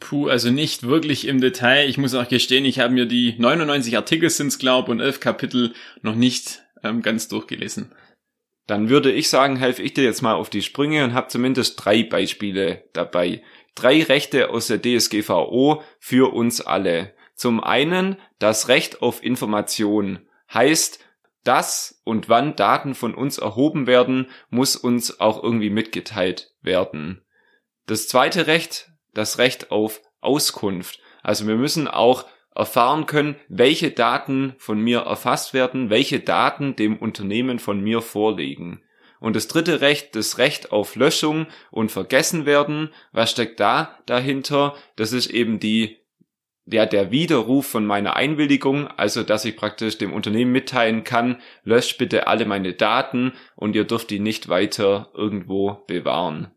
Puh, 0.00 0.28
also 0.28 0.50
nicht 0.50 0.84
wirklich 0.84 1.26
im 1.26 1.42
Detail. 1.42 1.86
Ich 1.88 1.98
muss 1.98 2.14
auch 2.14 2.26
gestehen, 2.26 2.64
ich 2.64 2.80
habe 2.80 2.94
mir 2.94 3.04
die 3.04 3.34
99 3.38 3.94
Artikel 3.96 4.30
sind's 4.30 4.58
glaub 4.58 4.88
und 4.88 5.00
11 5.00 5.20
Kapitel 5.20 5.74
noch 6.00 6.14
nicht 6.14 6.62
ähm, 6.82 7.02
ganz 7.02 7.28
durchgelesen. 7.28 7.92
Dann 8.66 8.88
würde 8.88 9.12
ich 9.12 9.28
sagen, 9.28 9.56
helfe 9.56 9.82
ich 9.82 9.92
dir 9.92 10.04
jetzt 10.04 10.22
mal 10.22 10.34
auf 10.34 10.48
die 10.48 10.62
Sprünge 10.62 11.04
und 11.04 11.12
habe 11.12 11.28
zumindest 11.28 11.84
drei 11.84 12.02
Beispiele 12.02 12.84
dabei. 12.94 13.42
Drei 13.74 14.02
Rechte 14.02 14.50
aus 14.50 14.68
der 14.68 14.80
DSGVO 14.80 15.82
für 15.98 16.32
uns 16.32 16.62
alle. 16.62 17.12
Zum 17.40 17.64
einen 17.64 18.18
das 18.38 18.68
Recht 18.68 19.00
auf 19.00 19.24
Information 19.24 20.28
heißt, 20.52 21.02
dass 21.42 22.02
und 22.04 22.28
wann 22.28 22.54
Daten 22.54 22.94
von 22.94 23.14
uns 23.14 23.38
erhoben 23.38 23.86
werden, 23.86 24.26
muss 24.50 24.76
uns 24.76 25.20
auch 25.20 25.42
irgendwie 25.42 25.70
mitgeteilt 25.70 26.52
werden. 26.60 27.24
Das 27.86 28.08
zweite 28.08 28.46
Recht, 28.46 28.90
das 29.14 29.38
Recht 29.38 29.70
auf 29.70 30.02
Auskunft. 30.20 31.00
Also 31.22 31.46
wir 31.46 31.56
müssen 31.56 31.88
auch 31.88 32.26
erfahren 32.54 33.06
können, 33.06 33.36
welche 33.48 33.90
Daten 33.90 34.54
von 34.58 34.78
mir 34.78 34.98
erfasst 34.98 35.54
werden, 35.54 35.88
welche 35.88 36.20
Daten 36.20 36.76
dem 36.76 36.98
Unternehmen 36.98 37.58
von 37.58 37.80
mir 37.80 38.02
vorliegen. 38.02 38.84
Und 39.18 39.34
das 39.34 39.48
dritte 39.48 39.80
Recht, 39.80 40.14
das 40.14 40.36
Recht 40.36 40.72
auf 40.72 40.94
Löschung 40.94 41.46
und 41.70 41.90
Vergessen 41.90 42.44
werden. 42.44 42.92
Was 43.12 43.30
steckt 43.30 43.60
da 43.60 43.98
dahinter? 44.04 44.74
Das 44.96 45.14
ist 45.14 45.28
eben 45.28 45.58
die 45.58 45.99
ja, 46.66 46.86
der 46.86 47.10
Widerruf 47.10 47.66
von 47.66 47.86
meiner 47.86 48.16
Einwilligung, 48.16 48.86
also 48.88 49.22
dass 49.22 49.44
ich 49.44 49.56
praktisch 49.56 49.98
dem 49.98 50.12
Unternehmen 50.12 50.52
mitteilen 50.52 51.04
kann, 51.04 51.40
löscht 51.64 51.98
bitte 51.98 52.26
alle 52.26 52.44
meine 52.44 52.74
Daten 52.74 53.32
und 53.56 53.74
ihr 53.74 53.84
dürft 53.84 54.10
die 54.10 54.20
nicht 54.20 54.48
weiter 54.48 55.10
irgendwo 55.14 55.82
bewahren. 55.86 56.52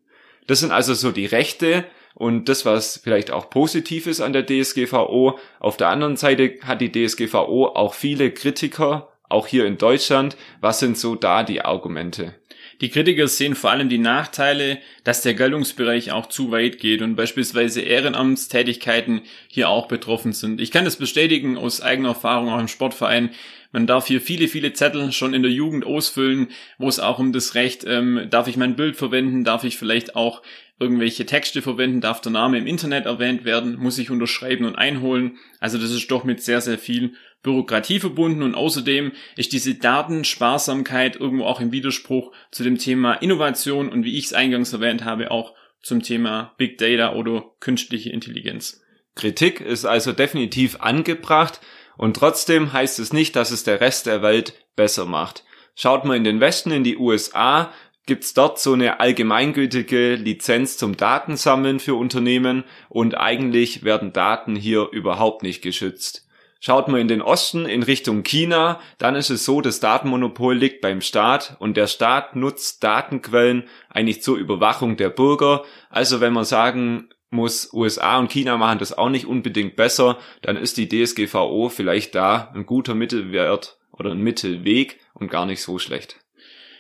Das 0.48 0.60
sind 0.60 0.72
also 0.72 0.94
so 0.94 1.12
die 1.12 1.26
Rechte 1.26 1.86
und 2.16 2.50
das, 2.50 2.66
was 2.66 3.00
vielleicht 3.04 3.32
auch 3.32 3.50
positiv 3.50 4.08
ist 4.08 4.22
an 4.22 4.34
der 4.34 4.46
DSGVO. 4.46 5.40
Auf 5.60 5.78
der 5.78 5.90
anderen 5.90 6.18
Seite 6.18 6.58
hat 6.64 6.82
die 6.82 6.92
DSGVO 6.92 7.68
auch 7.68 7.94
viele 7.94 8.32
Kritiker, 8.32 9.10
auch 9.30 9.48
hier 9.48 9.66
in 9.66 9.78
Deutschland. 9.78 10.38
Was 10.62 10.80
sind 10.80 10.98
so 10.98 11.16
da 11.16 11.44
die 11.44 11.62
Argumente? 11.62 12.36
Die 12.82 12.90
Kritiker 12.90 13.28
sehen 13.28 13.56
vor 13.56 13.72
allem 13.72 13.90
die 13.90 13.98
Nachteile, 13.98 14.80
dass 15.04 15.22
der 15.22 15.34
Geltungsbereich 15.34 16.12
auch 16.12 16.28
zu 16.28 16.52
weit 16.52 16.80
geht 16.80 17.02
und 17.02 17.16
beispielsweise 17.16 17.82
Ehrenamtstätigkeiten 17.82 19.22
hier 19.48 19.70
auch 19.70 19.88
betroffen 19.88 20.34
sind. 20.34 20.60
Ich 20.60 20.72
kann 20.72 20.86
das 20.86 20.98
bestätigen 20.98 21.58
aus 21.58 21.82
eigener 21.82 22.10
Erfahrung 22.10 22.50
auch 22.50 22.60
im 22.60 22.68
Sportverein. 22.68 23.30
Man 23.72 23.88
darf 23.88 24.08
hier 24.08 24.22
viele, 24.22 24.48
viele 24.48 24.74
Zettel 24.74 25.12
schon 25.12 25.34
in 25.34 25.42
der 25.42 25.52
Jugend 25.52 25.86
ausfüllen, 25.86 26.50
wo 26.78 26.88
es 26.88 27.00
auch 27.00 27.20
um 27.20 27.34
das 27.34 27.56
Recht, 27.56 27.84
ähm, 27.88 28.28
darf 28.30 28.48
ich 28.48 28.58
mein 28.58 28.76
Bild 28.76 28.96
verwenden, 28.96 29.44
darf 29.44 29.64
ich 29.64 29.78
vielleicht 29.78 30.16
auch 30.16 30.44
irgendwelche 30.84 31.26
Texte 31.26 31.62
verwenden, 31.62 32.02
darf 32.02 32.22
der 32.22 32.32
Name 32.32 32.58
im 32.60 32.68
Internet 32.68 33.06
erwähnt 33.06 33.46
werden, 33.46 33.78
muss 33.78 33.98
ich 33.98 34.12
unterschreiben 34.12 34.66
und 34.66 34.76
einholen. 34.76 35.38
Also 35.60 35.78
das 35.78 35.92
ist 35.92 36.12
doch 36.12 36.24
mit 36.24 36.44
sehr, 36.44 36.62
sehr 36.62 36.78
viel 36.78 37.14
Bürokratie 37.42 38.00
verbunden 38.00 38.44
und 38.44 38.56
außerdem 38.56 39.12
ist 39.36 39.54
diese 39.54 39.76
Datensparsamkeit 39.76 41.16
irgendwo 41.16 41.46
auch 41.46 41.60
im 41.60 41.72
Widerspruch 41.72 42.32
zu 42.52 42.64
dem 42.64 42.78
Thema 42.78 43.14
Innovation 43.14 43.90
und 43.90 44.04
wie 44.04 44.18
ich 44.18 44.26
es 44.26 44.34
eingangs 44.34 44.74
erwähnt 44.74 45.04
habe, 45.04 45.32
auch 45.32 45.54
zum 45.82 46.02
Thema 46.02 46.54
Big 46.58 46.78
Data 46.78 47.14
oder 47.14 47.46
künstliche 47.60 48.10
Intelligenz. 48.10 48.82
Kritik 49.16 49.62
ist 49.62 49.86
also 49.86 50.12
definitiv 50.12 50.78
angebracht 50.80 51.60
und 51.98 52.16
trotzdem 52.16 52.74
heißt 52.74 53.00
es 53.00 53.14
nicht, 53.14 53.36
dass 53.36 53.52
es 53.52 53.64
der 53.64 53.82
Rest 53.82 54.06
der 54.06 54.22
Welt 54.22 54.54
besser 54.76 55.06
macht. 55.06 55.44
Schaut 55.76 56.06
mal 56.06 56.18
in 56.18 56.24
den 56.24 56.40
Westen, 56.40 56.72
in 56.72 56.84
die 56.84 56.98
USA, 56.98 57.72
gibt's 58.06 58.34
dort 58.34 58.60
so 58.60 58.74
eine 58.74 59.00
allgemeingültige 59.00 60.16
Lizenz 60.16 60.78
zum 60.78 60.98
Datensammeln 60.98 61.80
für 61.80 61.96
Unternehmen 61.96 62.64
und 62.90 63.16
eigentlich 63.16 63.84
werden 63.84 64.14
Daten 64.14 64.56
hier 64.56 64.90
überhaupt 64.92 65.44
nicht 65.44 65.62
geschützt. 65.62 66.28
Schaut 66.60 66.88
man 66.88 67.02
in 67.02 67.10
den 67.10 67.22
Osten 67.22 67.66
in 67.66 67.84
Richtung 67.84 68.24
China, 68.24 68.80
dann 68.98 69.16
ist 69.16 69.30
es 69.30 69.44
so, 69.44 69.60
das 69.60 69.82
Datenmonopol 69.82 70.56
liegt 70.56 70.80
beim 70.80 71.02
Staat 71.02 71.58
und 71.60 71.76
der 71.76 71.88
Staat 71.88 72.38
nutzt 72.38 72.84
Datenquellen 72.86 73.66
eigentlich 73.90 74.22
zur 74.22 74.38
Überwachung 74.38 74.96
der 74.96 75.10
Bürger. 75.10 75.64
Also 75.90 76.22
wenn 76.22 76.32
man 76.32 76.46
sagen 76.46 77.10
muss, 77.32 77.74
USA 77.74 78.18
und 78.18 78.32
China 78.32 78.58
machen 78.58 78.80
das 78.80 78.98
auch 78.98 79.10
nicht 79.10 79.26
unbedingt 79.26 79.76
besser, 79.76 80.18
dann 80.42 80.56
ist 80.56 80.78
die 80.78 80.88
DSGVO 80.88 81.68
vielleicht 81.68 82.16
da 82.16 82.52
ein 82.56 82.66
guter 82.66 82.96
Mittelwert 82.96 83.78
oder 83.92 84.12
ein 84.12 84.22
Mittelweg 84.22 85.02
und 85.14 85.30
gar 85.30 85.46
nicht 85.46 85.62
so 85.62 85.80
schlecht. 85.80 86.23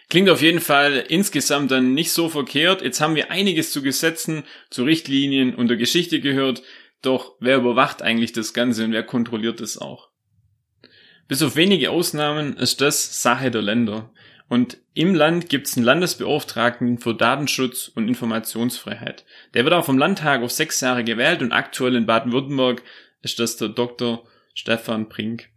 Klingt 0.09 0.29
auf 0.29 0.41
jeden 0.41 0.59
Fall 0.59 1.03
insgesamt 1.07 1.71
dann 1.71 1.93
nicht 1.93 2.11
so 2.11 2.29
verkehrt. 2.29 2.81
Jetzt 2.81 3.01
haben 3.01 3.15
wir 3.15 3.31
einiges 3.31 3.71
zu 3.71 3.81
Gesetzen, 3.81 4.43
zu 4.69 4.83
Richtlinien 4.83 5.55
und 5.55 5.69
der 5.69 5.77
Geschichte 5.77 6.19
gehört. 6.19 6.61
Doch 7.01 7.35
wer 7.39 7.57
überwacht 7.57 8.01
eigentlich 8.01 8.31
das 8.31 8.53
Ganze 8.53 8.85
und 8.85 8.91
wer 8.91 9.03
kontrolliert 9.03 9.59
es 9.61 9.77
auch? 9.77 10.09
Bis 11.27 11.41
auf 11.41 11.55
wenige 11.55 11.89
Ausnahmen 11.89 12.57
ist 12.57 12.81
das 12.81 13.21
Sache 13.21 13.49
der 13.49 13.61
Länder. 13.61 14.11
Und 14.49 14.77
im 14.93 15.15
Land 15.15 15.49
gibt 15.49 15.67
es 15.67 15.77
einen 15.77 15.85
Landesbeauftragten 15.85 16.99
für 16.99 17.15
Datenschutz 17.15 17.87
und 17.87 18.07
Informationsfreiheit. 18.07 19.25
Der 19.53 19.63
wird 19.63 19.73
auch 19.73 19.85
vom 19.85 19.97
Landtag 19.97 20.43
auf 20.43 20.51
sechs 20.51 20.79
Jahre 20.81 21.03
gewählt 21.03 21.41
und 21.41 21.51
aktuell 21.51 21.95
in 21.95 22.05
Baden-Württemberg 22.05 22.83
ist 23.21 23.39
das 23.39 23.57
der 23.57 23.69
Dr. 23.69 24.27
Stefan 24.53 25.09
Brink. 25.09 25.49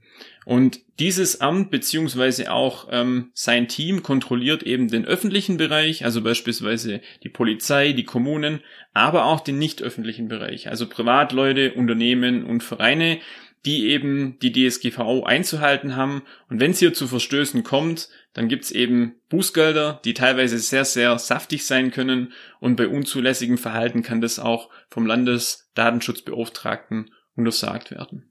Und 0.45 0.81
dieses 1.01 1.41
Amt 1.41 1.71
beziehungsweise 1.71 2.53
auch 2.53 2.87
ähm, 2.91 3.31
sein 3.35 3.67
Team 3.67 4.05
kontrolliert 4.05 4.63
eben 4.63 4.89
den 4.89 5.05
öffentlichen 5.05 5.57
Bereich, 5.57 6.05
also 6.05 6.23
beispielsweise 6.23 7.01
die 7.25 7.29
Polizei, 7.29 7.93
die 7.93 8.05
Kommunen, 8.05 8.61
aber 8.95 9.25
auch 9.25 9.41
den 9.41 9.59
nicht 9.59 9.83
öffentlichen 9.83 10.29
Bereich, 10.29 10.69
also 10.69 10.89
Privatleute, 10.89 11.75
Unternehmen 11.75 12.45
und 12.45 12.63
Vereine, 12.63 13.19
die 13.67 13.89
eben 13.89 14.39
die 14.41 14.53
DSGVO 14.53 15.25
einzuhalten 15.25 15.97
haben. 15.97 16.23
Und 16.49 16.61
wenn 16.61 16.71
es 16.71 16.79
hier 16.79 16.95
zu 16.95 17.09
Verstößen 17.09 17.65
kommt, 17.65 18.09
dann 18.33 18.47
gibt's 18.47 18.71
eben 18.71 19.17
Bußgelder, 19.29 20.01
die 20.05 20.15
teilweise 20.15 20.59
sehr, 20.59 20.85
sehr 20.85 21.19
saftig 21.19 21.67
sein 21.67 21.91
können. 21.91 22.33
Und 22.61 22.77
bei 22.77 22.87
unzulässigem 22.87 23.59
Verhalten 23.59 24.05
kann 24.05 24.21
das 24.21 24.39
auch 24.39 24.71
vom 24.89 25.05
Landesdatenschutzbeauftragten 25.07 27.11
untersagt 27.35 27.91
werden. 27.91 28.31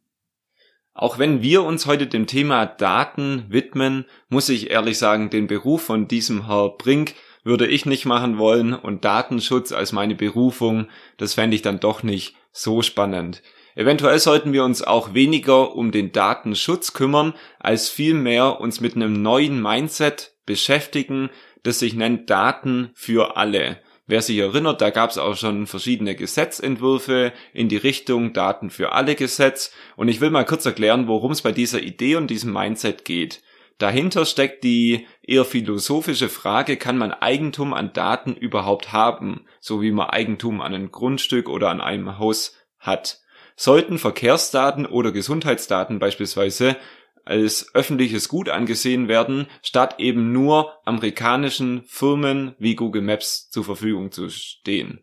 Auch 0.98 1.20
wenn 1.20 1.42
wir 1.42 1.64
uns 1.64 1.88
heute 1.88 2.08
dem 2.08 2.26
Thema 2.26 2.66
Daten 2.66 3.44
widmen, 3.50 4.06
muss 4.30 4.48
ich 4.48 4.72
ehrlich 4.72 4.98
sagen, 4.98 5.30
den 5.30 5.46
Beruf 5.46 5.82
von 5.84 6.08
diesem 6.08 6.48
Herr 6.48 6.70
Brink 6.70 7.16
würde 7.44 7.68
ich 7.68 7.86
nicht 7.86 8.06
machen 8.06 8.38
wollen 8.38 8.74
und 8.74 9.04
Datenschutz 9.04 9.74
als 9.74 9.92
meine 9.92 10.16
Berufung, 10.16 10.88
das 11.18 11.34
fände 11.34 11.54
ich 11.54 11.62
dann 11.62 11.82
doch 11.82 12.02
nicht 12.02 12.38
so 12.54 12.82
spannend. 12.82 13.44
Eventuell 13.76 14.20
sollten 14.20 14.54
wir 14.54 14.64
uns 14.64 14.82
auch 14.82 15.14
weniger 15.14 15.76
um 15.76 15.92
den 15.92 16.14
Datenschutz 16.14 16.94
kümmern, 16.94 17.34
als 17.60 17.90
vielmehr 17.90 18.62
uns 18.62 18.80
mit 18.80 18.96
einem 18.96 19.22
neuen 19.22 19.62
Mindset 19.62 20.32
beschäftigen, 20.46 21.30
das 21.64 21.80
sich 21.80 21.94
nennt 21.94 22.30
Daten 22.30 22.92
für 22.94 23.36
alle. 23.36 23.82
Wer 24.08 24.22
sich 24.22 24.38
erinnert, 24.38 24.82
da 24.82 24.92
gab 24.92 25.10
es 25.10 25.18
auch 25.18 25.36
schon 25.36 25.66
verschiedene 25.66 26.16
Gesetzentwürfe 26.16 27.34
in 27.54 27.70
die 27.70 27.78
Richtung 27.78 28.34
Daten 28.34 28.70
für 28.70 28.92
alle 28.92 29.16
Gesetz. 29.16 29.74
Und 29.96 30.10
ich 30.10 30.22
will 30.22 30.30
mal 30.30 30.46
kurz 30.46 30.66
erklären, 30.66 31.08
worum 31.08 31.32
es 31.32 31.42
bei 31.42 31.52
dieser 31.52 31.82
Idee 31.82 32.16
und 32.16 32.30
diesem 32.30 32.54
Mindset 32.54 33.04
geht. 33.04 33.42
Dahinter 33.80 34.26
steckt 34.26 34.64
die 34.64 35.08
eher 35.24 35.44
philosophische 35.44 36.30
Frage, 36.30 36.78
kann 36.78 36.98
man 36.98 37.12
Eigentum 37.12 37.74
an 37.74 37.94
Daten 37.94 38.36
überhaupt 38.36 38.94
haben, 38.94 39.46
so 39.60 39.82
wie 39.82 39.92
man 39.92 40.10
Eigentum 40.12 40.62
an 40.62 40.74
einem 40.74 40.92
Grundstück 40.92 41.50
oder 41.50 41.70
an 41.70 41.82
einem 41.82 42.20
Haus 42.20 42.56
hat. 42.80 43.22
Sollten 43.58 43.98
Verkehrsdaten 43.98 44.86
oder 44.86 45.12
Gesundheitsdaten 45.12 45.98
beispielsweise 46.00 46.78
als 47.26 47.74
öffentliches 47.74 48.30
Gut 48.30 48.50
angesehen 48.50 49.08
werden, 49.08 49.48
statt 49.62 49.96
eben 49.98 50.32
nur 50.32 50.74
amerikanischen 50.86 51.84
Firmen 51.84 52.56
wie 52.60 52.76
Google 52.76 53.02
Maps 53.02 53.50
zur 53.50 53.64
Verfügung 53.64 54.12
zu 54.12 54.30
stehen. 54.30 55.02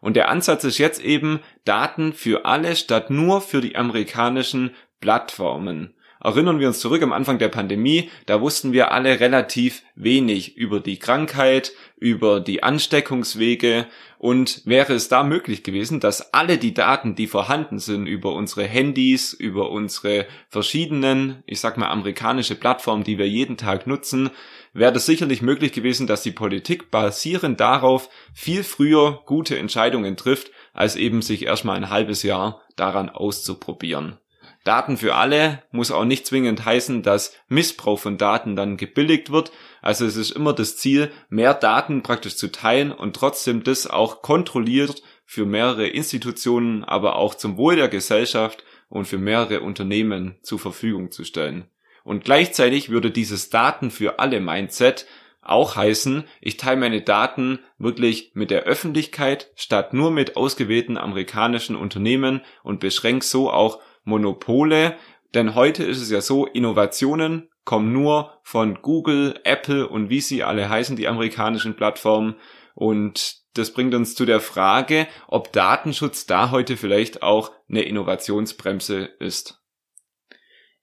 Und 0.00 0.16
der 0.16 0.28
Ansatz 0.28 0.64
ist 0.64 0.78
jetzt 0.78 1.02
eben 1.02 1.40
Daten 1.64 2.12
für 2.12 2.44
alle 2.44 2.76
statt 2.76 3.10
nur 3.10 3.40
für 3.40 3.60
die 3.60 3.76
amerikanischen 3.76 4.70
Plattformen. 5.00 5.94
Erinnern 6.24 6.58
wir 6.58 6.68
uns 6.68 6.80
zurück 6.80 7.02
am 7.02 7.12
Anfang 7.12 7.38
der 7.38 7.50
Pandemie, 7.50 8.08
da 8.24 8.40
wussten 8.40 8.72
wir 8.72 8.92
alle 8.92 9.20
relativ 9.20 9.82
wenig 9.94 10.56
über 10.56 10.80
die 10.80 10.98
Krankheit, 10.98 11.72
über 11.98 12.40
die 12.40 12.62
Ansteckungswege 12.62 13.86
und 14.16 14.62
wäre 14.64 14.94
es 14.94 15.10
da 15.10 15.22
möglich 15.22 15.62
gewesen, 15.62 16.00
dass 16.00 16.32
alle 16.32 16.56
die 16.56 16.72
Daten, 16.72 17.14
die 17.14 17.26
vorhanden 17.26 17.78
sind 17.78 18.06
über 18.06 18.32
unsere 18.32 18.64
Handys, 18.64 19.34
über 19.34 19.70
unsere 19.70 20.26
verschiedenen, 20.48 21.42
ich 21.44 21.60
sag 21.60 21.76
mal 21.76 21.90
amerikanische 21.90 22.54
Plattformen, 22.54 23.04
die 23.04 23.18
wir 23.18 23.28
jeden 23.28 23.58
Tag 23.58 23.86
nutzen, 23.86 24.30
wäre 24.72 24.94
es 24.94 25.04
sicherlich 25.04 25.42
möglich 25.42 25.72
gewesen, 25.72 26.06
dass 26.06 26.22
die 26.22 26.32
Politik 26.32 26.90
basierend 26.90 27.60
darauf 27.60 28.08
viel 28.32 28.64
früher 28.64 29.20
gute 29.26 29.58
Entscheidungen 29.58 30.16
trifft, 30.16 30.52
als 30.72 30.96
eben 30.96 31.20
sich 31.20 31.44
erstmal 31.44 31.76
ein 31.76 31.90
halbes 31.90 32.22
Jahr 32.22 32.62
daran 32.76 33.10
auszuprobieren. 33.10 34.16
Daten 34.64 34.96
für 34.96 35.14
alle 35.14 35.62
muss 35.70 35.90
auch 35.90 36.06
nicht 36.06 36.26
zwingend 36.26 36.64
heißen, 36.64 37.02
dass 37.02 37.36
Missbrauch 37.48 37.98
von 37.98 38.16
Daten 38.16 38.56
dann 38.56 38.78
gebilligt 38.78 39.30
wird. 39.30 39.52
Also 39.82 40.06
es 40.06 40.16
ist 40.16 40.30
immer 40.30 40.54
das 40.54 40.78
Ziel, 40.78 41.12
mehr 41.28 41.52
Daten 41.52 42.02
praktisch 42.02 42.36
zu 42.36 42.50
teilen 42.50 42.90
und 42.90 43.14
trotzdem 43.14 43.62
das 43.62 43.86
auch 43.86 44.22
kontrolliert 44.22 45.02
für 45.26 45.44
mehrere 45.44 45.86
Institutionen, 45.86 46.82
aber 46.82 47.16
auch 47.16 47.34
zum 47.34 47.58
Wohl 47.58 47.76
der 47.76 47.88
Gesellschaft 47.88 48.64
und 48.88 49.06
für 49.06 49.18
mehrere 49.18 49.60
Unternehmen 49.60 50.36
zur 50.42 50.58
Verfügung 50.58 51.10
zu 51.10 51.24
stellen. 51.24 51.66
Und 52.02 52.24
gleichzeitig 52.24 52.88
würde 52.88 53.10
dieses 53.10 53.50
Daten 53.50 53.90
für 53.90 54.18
alle 54.18 54.40
Mindset 54.40 55.06
auch 55.42 55.76
heißen, 55.76 56.24
ich 56.40 56.56
teile 56.56 56.80
meine 56.80 57.02
Daten 57.02 57.58
wirklich 57.78 58.30
mit 58.34 58.50
der 58.50 58.62
Öffentlichkeit 58.62 59.50
statt 59.56 59.92
nur 59.92 60.10
mit 60.10 60.36
ausgewählten 60.36 60.96
amerikanischen 60.96 61.76
Unternehmen 61.76 62.40
und 62.62 62.80
beschränke 62.80 63.26
so 63.26 63.50
auch 63.50 63.80
Monopole, 64.04 64.96
denn 65.34 65.54
heute 65.54 65.82
ist 65.84 66.00
es 66.00 66.10
ja 66.10 66.20
so, 66.20 66.46
Innovationen 66.46 67.50
kommen 67.64 67.92
nur 67.92 68.38
von 68.42 68.80
Google, 68.82 69.40
Apple 69.44 69.88
und 69.88 70.10
wie 70.10 70.20
sie 70.20 70.42
alle 70.42 70.68
heißen, 70.68 70.96
die 70.96 71.08
amerikanischen 71.08 71.76
Plattformen. 71.76 72.36
Und 72.74 73.38
das 73.54 73.72
bringt 73.72 73.94
uns 73.94 74.14
zu 74.14 74.26
der 74.26 74.40
Frage, 74.40 75.06
ob 75.26 75.52
Datenschutz 75.52 76.26
da 76.26 76.50
heute 76.50 76.76
vielleicht 76.76 77.22
auch 77.22 77.52
eine 77.68 77.82
Innovationsbremse 77.82 79.04
ist. 79.18 79.63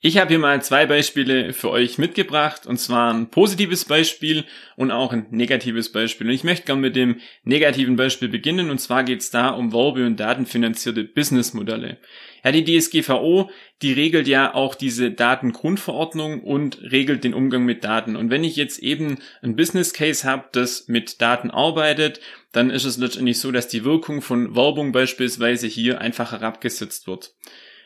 Ich 0.03 0.17
habe 0.17 0.29
hier 0.29 0.39
mal 0.39 0.63
zwei 0.63 0.87
Beispiele 0.87 1.53
für 1.53 1.69
euch 1.69 1.99
mitgebracht, 1.99 2.65
und 2.65 2.77
zwar 2.77 3.13
ein 3.13 3.29
positives 3.29 3.85
Beispiel 3.85 4.45
und 4.75 4.89
auch 4.89 5.13
ein 5.13 5.27
negatives 5.29 5.91
Beispiel. 5.91 6.25
Und 6.25 6.33
ich 6.33 6.43
möchte 6.43 6.65
gerne 6.65 6.81
mit 6.81 6.95
dem 6.95 7.19
negativen 7.43 7.97
Beispiel 7.97 8.27
beginnen, 8.27 8.71
und 8.71 8.79
zwar 8.79 9.03
geht 9.03 9.19
es 9.19 9.29
da 9.29 9.49
um 9.49 9.71
werbe- 9.71 10.07
und 10.07 10.19
datenfinanzierte 10.19 11.03
Businessmodelle. 11.03 11.99
Ja, 12.43 12.51
die 12.51 12.65
DSGVO, 12.65 13.51
die 13.83 13.93
regelt 13.93 14.27
ja 14.27 14.55
auch 14.55 14.73
diese 14.73 15.11
Datengrundverordnung 15.11 16.41
und 16.41 16.81
regelt 16.81 17.23
den 17.23 17.35
Umgang 17.35 17.63
mit 17.63 17.83
Daten. 17.83 18.15
Und 18.15 18.31
wenn 18.31 18.43
ich 18.43 18.55
jetzt 18.55 18.79
eben 18.79 19.19
ein 19.43 19.55
Business 19.55 19.93
Case 19.93 20.27
habe, 20.27 20.45
das 20.51 20.87
mit 20.87 21.21
Daten 21.21 21.51
arbeitet, 21.51 22.21
dann 22.51 22.71
ist 22.71 22.85
es 22.85 22.97
letztendlich 22.97 23.39
so, 23.39 23.51
dass 23.51 23.67
die 23.67 23.85
Wirkung 23.85 24.23
von 24.23 24.55
Werbung 24.55 24.93
beispielsweise 24.93 25.67
hier 25.67 26.01
einfach 26.01 26.31
herabgesetzt 26.31 27.05
wird. 27.05 27.35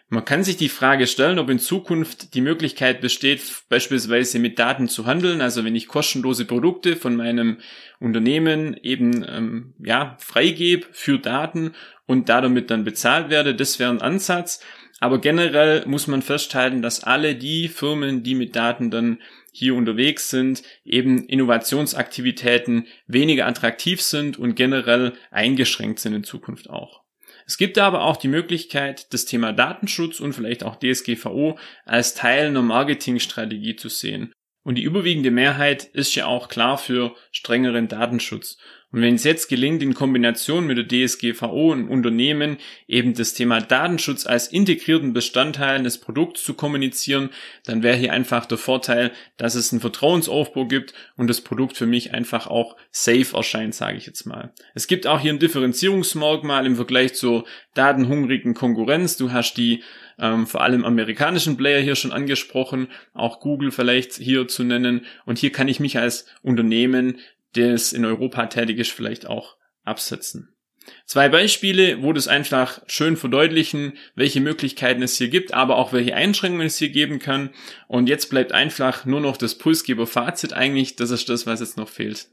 Man 0.08 0.24
kann 0.24 0.44
sich 0.44 0.56
die 0.56 0.70
Frage 0.70 1.08
stellen, 1.08 1.40
ob 1.40 1.50
in 1.50 1.58
Zukunft 1.58 2.36
die 2.36 2.42
Möglichkeit 2.42 3.02
besteht, 3.02 3.42
beispielsweise 3.70 4.38
mit 4.38 4.60
Daten 4.60 4.88
zu 4.88 5.08
handeln. 5.08 5.42
Also 5.42 5.66
wenn 5.66 5.76
ich 5.76 5.88
kostenlose 5.88 6.46
Produkte 6.46 6.96
von 6.96 7.16
meinem 7.16 7.58
Unternehmen 8.00 8.78
eben 8.84 9.26
ähm, 9.28 9.74
ja 9.84 10.16
freigebe 10.20 10.86
für 10.92 11.18
Daten 11.18 11.74
und 12.06 12.30
damit 12.30 12.70
dann 12.70 12.84
bezahlt 12.84 13.30
werde, 13.32 13.56
das 13.56 13.80
wäre 13.80 13.90
ein 13.90 14.02
Ansatz. 14.02 14.64
Aber 15.00 15.20
generell 15.20 15.86
muss 15.88 16.06
man 16.06 16.22
festhalten, 16.22 16.84
dass 16.84 17.04
alle 17.04 17.36
die 17.36 17.68
Firmen, 17.68 18.22
die 18.22 18.36
mit 18.36 18.56
Daten 18.56 18.92
dann 18.92 19.20
hier 19.52 19.74
unterwegs 19.74 20.30
sind, 20.30 20.62
eben 20.84 21.28
Innovationsaktivitäten 21.28 22.88
weniger 23.08 23.48
attraktiv 23.48 24.02
sind 24.02 24.38
und 24.38 24.56
generell 24.56 25.14
eingeschränkt 25.32 26.00
sind 26.00 26.14
in 26.14 26.24
Zukunft 26.24 26.70
auch. 26.70 27.05
Es 27.46 27.58
gibt 27.58 27.78
aber 27.78 28.04
auch 28.04 28.18
die 28.18 28.28
Möglichkeit, 28.28 29.14
das 29.14 29.26
Thema 29.26 29.54
Datenschutz 29.54 30.20
und 30.20 30.34
vielleicht 30.34 30.64
auch 30.64 30.78
DSGVO 30.78 31.60
als 31.86 32.16
Teil 32.16 32.48
einer 32.48 32.64
Marketingstrategie 32.64 33.76
zu 33.76 33.90
sehen. 33.90 34.34
Und 34.64 34.76
die 34.76 34.84
überwiegende 34.84 35.30
Mehrheit 35.30 35.84
ist 35.84 36.16
ja 36.16 36.26
auch 36.26 36.48
klar 36.48 36.80
für 36.80 37.16
strengeren 37.32 37.88
Datenschutz. 37.88 38.58
Und 38.92 39.02
wenn 39.02 39.16
es 39.16 39.24
jetzt 39.24 39.50
gelingt, 39.50 39.84
in 39.84 39.94
Kombination 39.94 40.66
mit 40.66 40.78
der 40.78 40.88
DSGVO 40.88 41.74
im 41.74 41.90
Unternehmen 41.90 42.58
eben 42.88 43.14
das 43.14 43.34
Thema 43.34 43.60
Datenschutz 43.60 44.26
als 44.26 44.48
integrierten 44.48 45.12
Bestandteil 45.12 45.84
des 45.84 45.98
Produkts 45.98 46.44
zu 46.44 46.54
kommunizieren, 46.54 47.30
dann 47.66 47.84
wäre 47.84 47.98
hier 47.98 48.14
einfach 48.14 48.46
der 48.46 48.58
Vorteil, 48.58 49.12
dass 49.38 49.56
es 49.56 49.74
einen 49.74 49.82
Vertrauensaufbau 49.82 50.66
gibt 50.66 50.94
und 51.18 51.28
das 51.28 51.42
Produkt 51.42 51.76
für 51.76 51.88
mich 51.88 52.14
einfach 52.14 52.48
auch 52.48 52.78
safe 52.92 53.36
erscheint, 53.36 53.76
sage 53.76 53.98
ich 53.98 54.06
jetzt 54.06 54.26
mal. 54.26 54.54
Es 54.76 54.88
gibt 54.88 55.08
auch 55.08 55.20
hier 55.20 55.34
ein 55.34 55.40
Differenzierungsmerkmal 55.40 56.66
im 56.66 56.78
Vergleich 56.78 57.16
zur 57.16 57.46
datenhungrigen 57.74 58.54
Konkurrenz. 58.54 59.18
Du 59.18 59.34
hast 59.34 59.56
die 59.56 59.84
ähm, 60.18 60.48
vor 60.48 60.62
allem 60.62 60.86
amerikanischen 60.86 61.58
Player 61.58 61.82
hier 61.82 61.96
schon 61.96 62.12
angesprochen, 62.12 62.88
auch 63.14 63.40
Google 63.40 63.72
vielleicht 63.72 64.14
hier 64.14 64.48
zu 64.48 64.64
nennen. 64.64 65.06
Und 65.26 65.38
hier 65.38 65.52
kann 65.52 65.68
ich 65.68 65.80
mich 65.80 65.98
als 65.98 66.26
Unternehmen 66.42 67.20
das 67.56 67.94
in 67.94 68.06
Europa 68.06 68.46
tätig 68.48 68.80
ist, 68.80 68.92
vielleicht 68.92 69.26
auch 69.28 69.58
absetzen. 69.84 70.56
Zwei 71.06 71.30
Beispiele, 71.30 72.04
wo 72.04 72.14
das 72.14 72.28
einfach 72.28 72.82
schön 72.88 73.18
verdeutlichen, 73.18 73.98
welche 74.14 74.40
Möglichkeiten 74.40 75.02
es 75.02 75.18
hier 75.18 75.30
gibt, 75.30 75.54
aber 75.54 75.78
auch 75.78 75.94
welche 75.94 76.16
Einschränkungen 76.16 76.68
es 76.68 76.78
hier 76.78 76.90
geben 76.90 77.20
kann. 77.20 77.52
Und 77.88 78.08
jetzt 78.08 78.30
bleibt 78.30 78.52
einfach 78.52 79.06
nur 79.06 79.20
noch 79.20 79.38
das 79.38 79.58
Pulsgeber-Fazit 79.58 80.54
eigentlich. 80.54 80.96
Das 80.96 81.10
ist 81.10 81.28
das, 81.30 81.48
was 81.48 81.60
jetzt 81.60 81.78
noch 81.78 81.90
fehlt. 81.90 82.28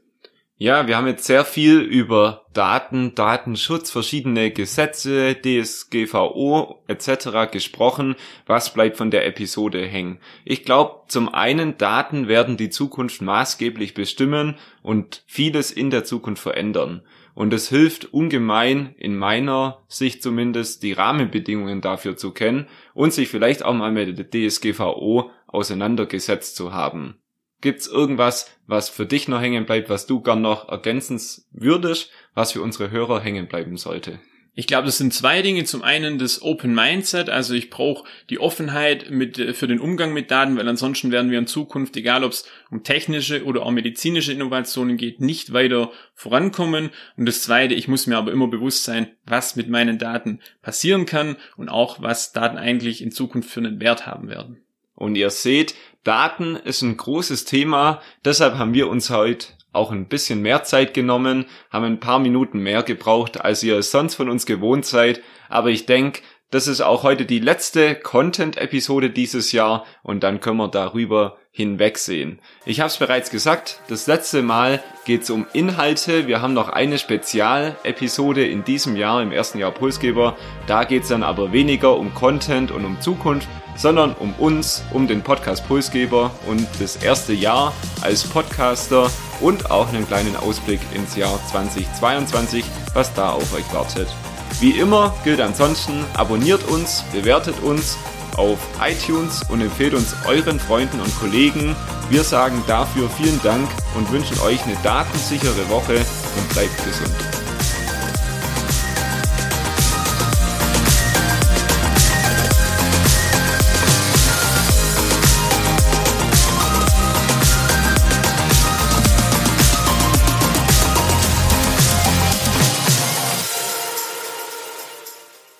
Ja, 0.57 0.85
wir 0.85 0.97
haben 0.97 1.07
jetzt 1.07 1.25
sehr 1.25 1.45
viel 1.45 1.79
über 1.79 2.45
Daten, 2.53 3.15
Datenschutz, 3.15 3.89
verschiedene 3.89 4.51
Gesetze, 4.51 5.35
DSGVO 5.35 6.83
etc. 6.87 7.51
gesprochen. 7.51 8.15
Was 8.45 8.71
bleibt 8.71 8.97
von 8.97 9.09
der 9.09 9.25
Episode 9.25 9.83
hängen? 9.83 10.19
Ich 10.45 10.63
glaube, 10.63 11.01
zum 11.07 11.27
einen 11.27 11.79
Daten 11.79 12.27
werden 12.27 12.55
die 12.55 12.69
Zukunft 12.69 13.23
maßgeblich 13.23 13.95
bestimmen 13.95 14.55
und 14.83 15.23
vieles 15.25 15.71
in 15.71 15.89
der 15.89 16.03
Zukunft 16.03 16.43
verändern. 16.43 17.01
Und 17.33 17.51
es 17.51 17.69
hilft 17.69 18.13
ungemein, 18.13 18.93
in 18.99 19.17
meiner 19.17 19.83
Sicht 19.87 20.21
zumindest, 20.21 20.83
die 20.83 20.93
Rahmenbedingungen 20.93 21.81
dafür 21.81 22.15
zu 22.15 22.31
kennen 22.31 22.67
und 22.93 23.11
sich 23.11 23.27
vielleicht 23.27 23.65
auch 23.65 23.73
mal 23.73 23.91
mit 23.91 24.19
der 24.19 24.49
DSGVO 24.49 25.31
auseinandergesetzt 25.47 26.55
zu 26.55 26.73
haben. 26.73 27.22
Gibt's 27.63 27.87
irgendwas, 27.87 28.51
was 28.67 28.89
für 28.89 29.05
dich 29.05 29.29
noch 29.29 29.39
hängen 29.39 29.65
bleibt, 29.65 29.89
was 29.89 30.05
du 30.05 30.19
gern 30.19 30.41
noch 30.41 30.67
ergänzen 30.67 31.17
würdest, 31.53 32.11
was 32.33 32.51
für 32.51 32.61
unsere 32.61 32.91
Hörer 32.91 33.21
hängen 33.21 33.47
bleiben 33.47 33.77
sollte? 33.77 34.19
Ich 34.53 34.67
glaube, 34.67 34.85
das 34.85 34.97
sind 34.97 35.13
zwei 35.13 35.41
Dinge. 35.41 35.63
Zum 35.63 35.81
einen 35.81 36.17
das 36.17 36.41
Open 36.41 36.75
Mindset, 36.75 37.29
also 37.29 37.53
ich 37.53 37.69
brauche 37.69 38.03
die 38.29 38.37
Offenheit 38.37 39.09
mit, 39.11 39.39
äh, 39.39 39.53
für 39.53 39.67
den 39.67 39.79
Umgang 39.79 40.13
mit 40.13 40.29
Daten, 40.29 40.57
weil 40.57 40.67
ansonsten 40.67 41.09
werden 41.13 41.31
wir 41.31 41.39
in 41.39 41.47
Zukunft, 41.47 41.95
egal 41.95 42.25
ob 42.25 42.33
es 42.33 42.45
um 42.69 42.83
technische 42.83 43.45
oder 43.45 43.63
auch 43.63 43.71
medizinische 43.71 44.33
Innovationen 44.33 44.97
geht, 44.97 45.21
nicht 45.21 45.53
weiter 45.53 45.89
vorankommen. 46.15 46.89
Und 47.15 47.25
das 47.29 47.43
zweite, 47.43 47.75
ich 47.75 47.87
muss 47.87 48.07
mir 48.07 48.17
aber 48.17 48.33
immer 48.33 48.49
bewusst 48.49 48.83
sein, 48.83 49.07
was 49.25 49.55
mit 49.55 49.69
meinen 49.69 49.99
Daten 49.99 50.41
passieren 50.61 51.05
kann 51.05 51.37
und 51.55 51.69
auch 51.69 52.01
was 52.01 52.33
Daten 52.33 52.57
eigentlich 52.57 53.01
in 53.01 53.11
Zukunft 53.11 53.49
für 53.49 53.61
einen 53.61 53.79
Wert 53.79 54.05
haben 54.05 54.27
werden. 54.27 54.57
Und 54.95 55.15
ihr 55.15 55.31
seht, 55.31 55.75
Daten 56.03 56.55
ist 56.55 56.81
ein 56.81 56.97
großes 56.97 57.45
Thema, 57.45 58.01
deshalb 58.25 58.57
haben 58.57 58.73
wir 58.73 58.89
uns 58.89 59.09
heute 59.09 59.47
auch 59.71 59.91
ein 59.91 60.07
bisschen 60.07 60.41
mehr 60.41 60.63
Zeit 60.63 60.93
genommen, 60.93 61.45
haben 61.71 61.85
ein 61.85 61.99
paar 61.99 62.19
Minuten 62.19 62.59
mehr 62.59 62.83
gebraucht, 62.83 63.41
als 63.41 63.63
ihr 63.63 63.77
es 63.77 63.91
sonst 63.91 64.15
von 64.15 64.29
uns 64.29 64.45
gewohnt 64.45 64.85
seid. 64.85 65.21
Aber 65.49 65.69
ich 65.69 65.85
denke, 65.85 66.21
das 66.53 66.67
ist 66.67 66.81
auch 66.81 67.01
heute 67.01 67.25
die 67.25 67.39
letzte 67.39 67.95
Content-Episode 67.95 69.09
dieses 69.09 69.53
Jahr 69.53 69.85
und 70.03 70.21
dann 70.23 70.39
können 70.39 70.57
wir 70.57 70.67
darüber 70.67 71.37
hinwegsehen. 71.49 72.37
Ich 72.63 72.79
habe 72.79 72.89
es 72.89 72.97
bereits 72.97 73.31
gesagt, 73.31 73.81
das 73.87 74.05
letzte 74.05 74.43
Mal 74.43 74.83
geht 75.05 75.23
es 75.23 75.31
um 75.31 75.47
Inhalte. 75.53 76.27
Wir 76.27 76.43
haben 76.43 76.53
noch 76.53 76.69
eine 76.69 76.99
Spezialepisode 76.99 78.45
in 78.45 78.63
diesem 78.63 78.95
Jahr, 78.95 79.23
im 79.23 79.31
ersten 79.31 79.57
Jahr 79.57 79.71
Pulsgeber. 79.71 80.37
Da 80.67 80.83
geht 80.83 81.03
es 81.03 81.09
dann 81.09 81.23
aber 81.23 81.51
weniger 81.53 81.97
um 81.97 82.13
Content 82.13 82.69
und 82.69 82.85
um 82.85 83.01
Zukunft, 83.01 83.47
sondern 83.75 84.13
um 84.13 84.35
uns, 84.35 84.83
um 84.91 85.07
den 85.07 85.23
Podcast 85.23 85.67
Pulsgeber 85.67 86.29
und 86.47 86.67
das 86.79 86.97
erste 86.97 87.33
Jahr 87.33 87.73
als 88.01 88.25
Podcaster 88.25 89.09
und 89.41 89.71
auch 89.71 89.89
einen 89.89 90.07
kleinen 90.07 90.35
Ausblick 90.35 90.81
ins 90.93 91.15
Jahr 91.15 91.39
2022, 91.47 92.63
was 92.93 93.11
da 93.15 93.31
auf 93.31 93.55
euch 93.55 93.73
wartet. 93.73 94.07
Wie 94.59 94.71
immer 94.71 95.13
gilt 95.23 95.41
ansonsten, 95.41 96.05
abonniert 96.13 96.63
uns, 96.69 97.03
bewertet 97.11 97.59
uns 97.61 97.97
auf 98.37 98.59
iTunes 98.81 99.41
und 99.49 99.61
empfehlt 99.61 99.93
uns 99.93 100.15
euren 100.25 100.59
Freunden 100.59 100.99
und 100.99 101.19
Kollegen. 101.19 101.75
Wir 102.09 102.23
sagen 102.23 102.63
dafür 102.67 103.09
vielen 103.09 103.41
Dank 103.43 103.67
und 103.95 104.11
wünschen 104.11 104.39
euch 104.39 104.63
eine 104.63 104.75
datensichere 104.83 105.69
Woche 105.69 105.95
und 105.95 106.49
bleibt 106.53 106.77
gesund. 106.83 107.42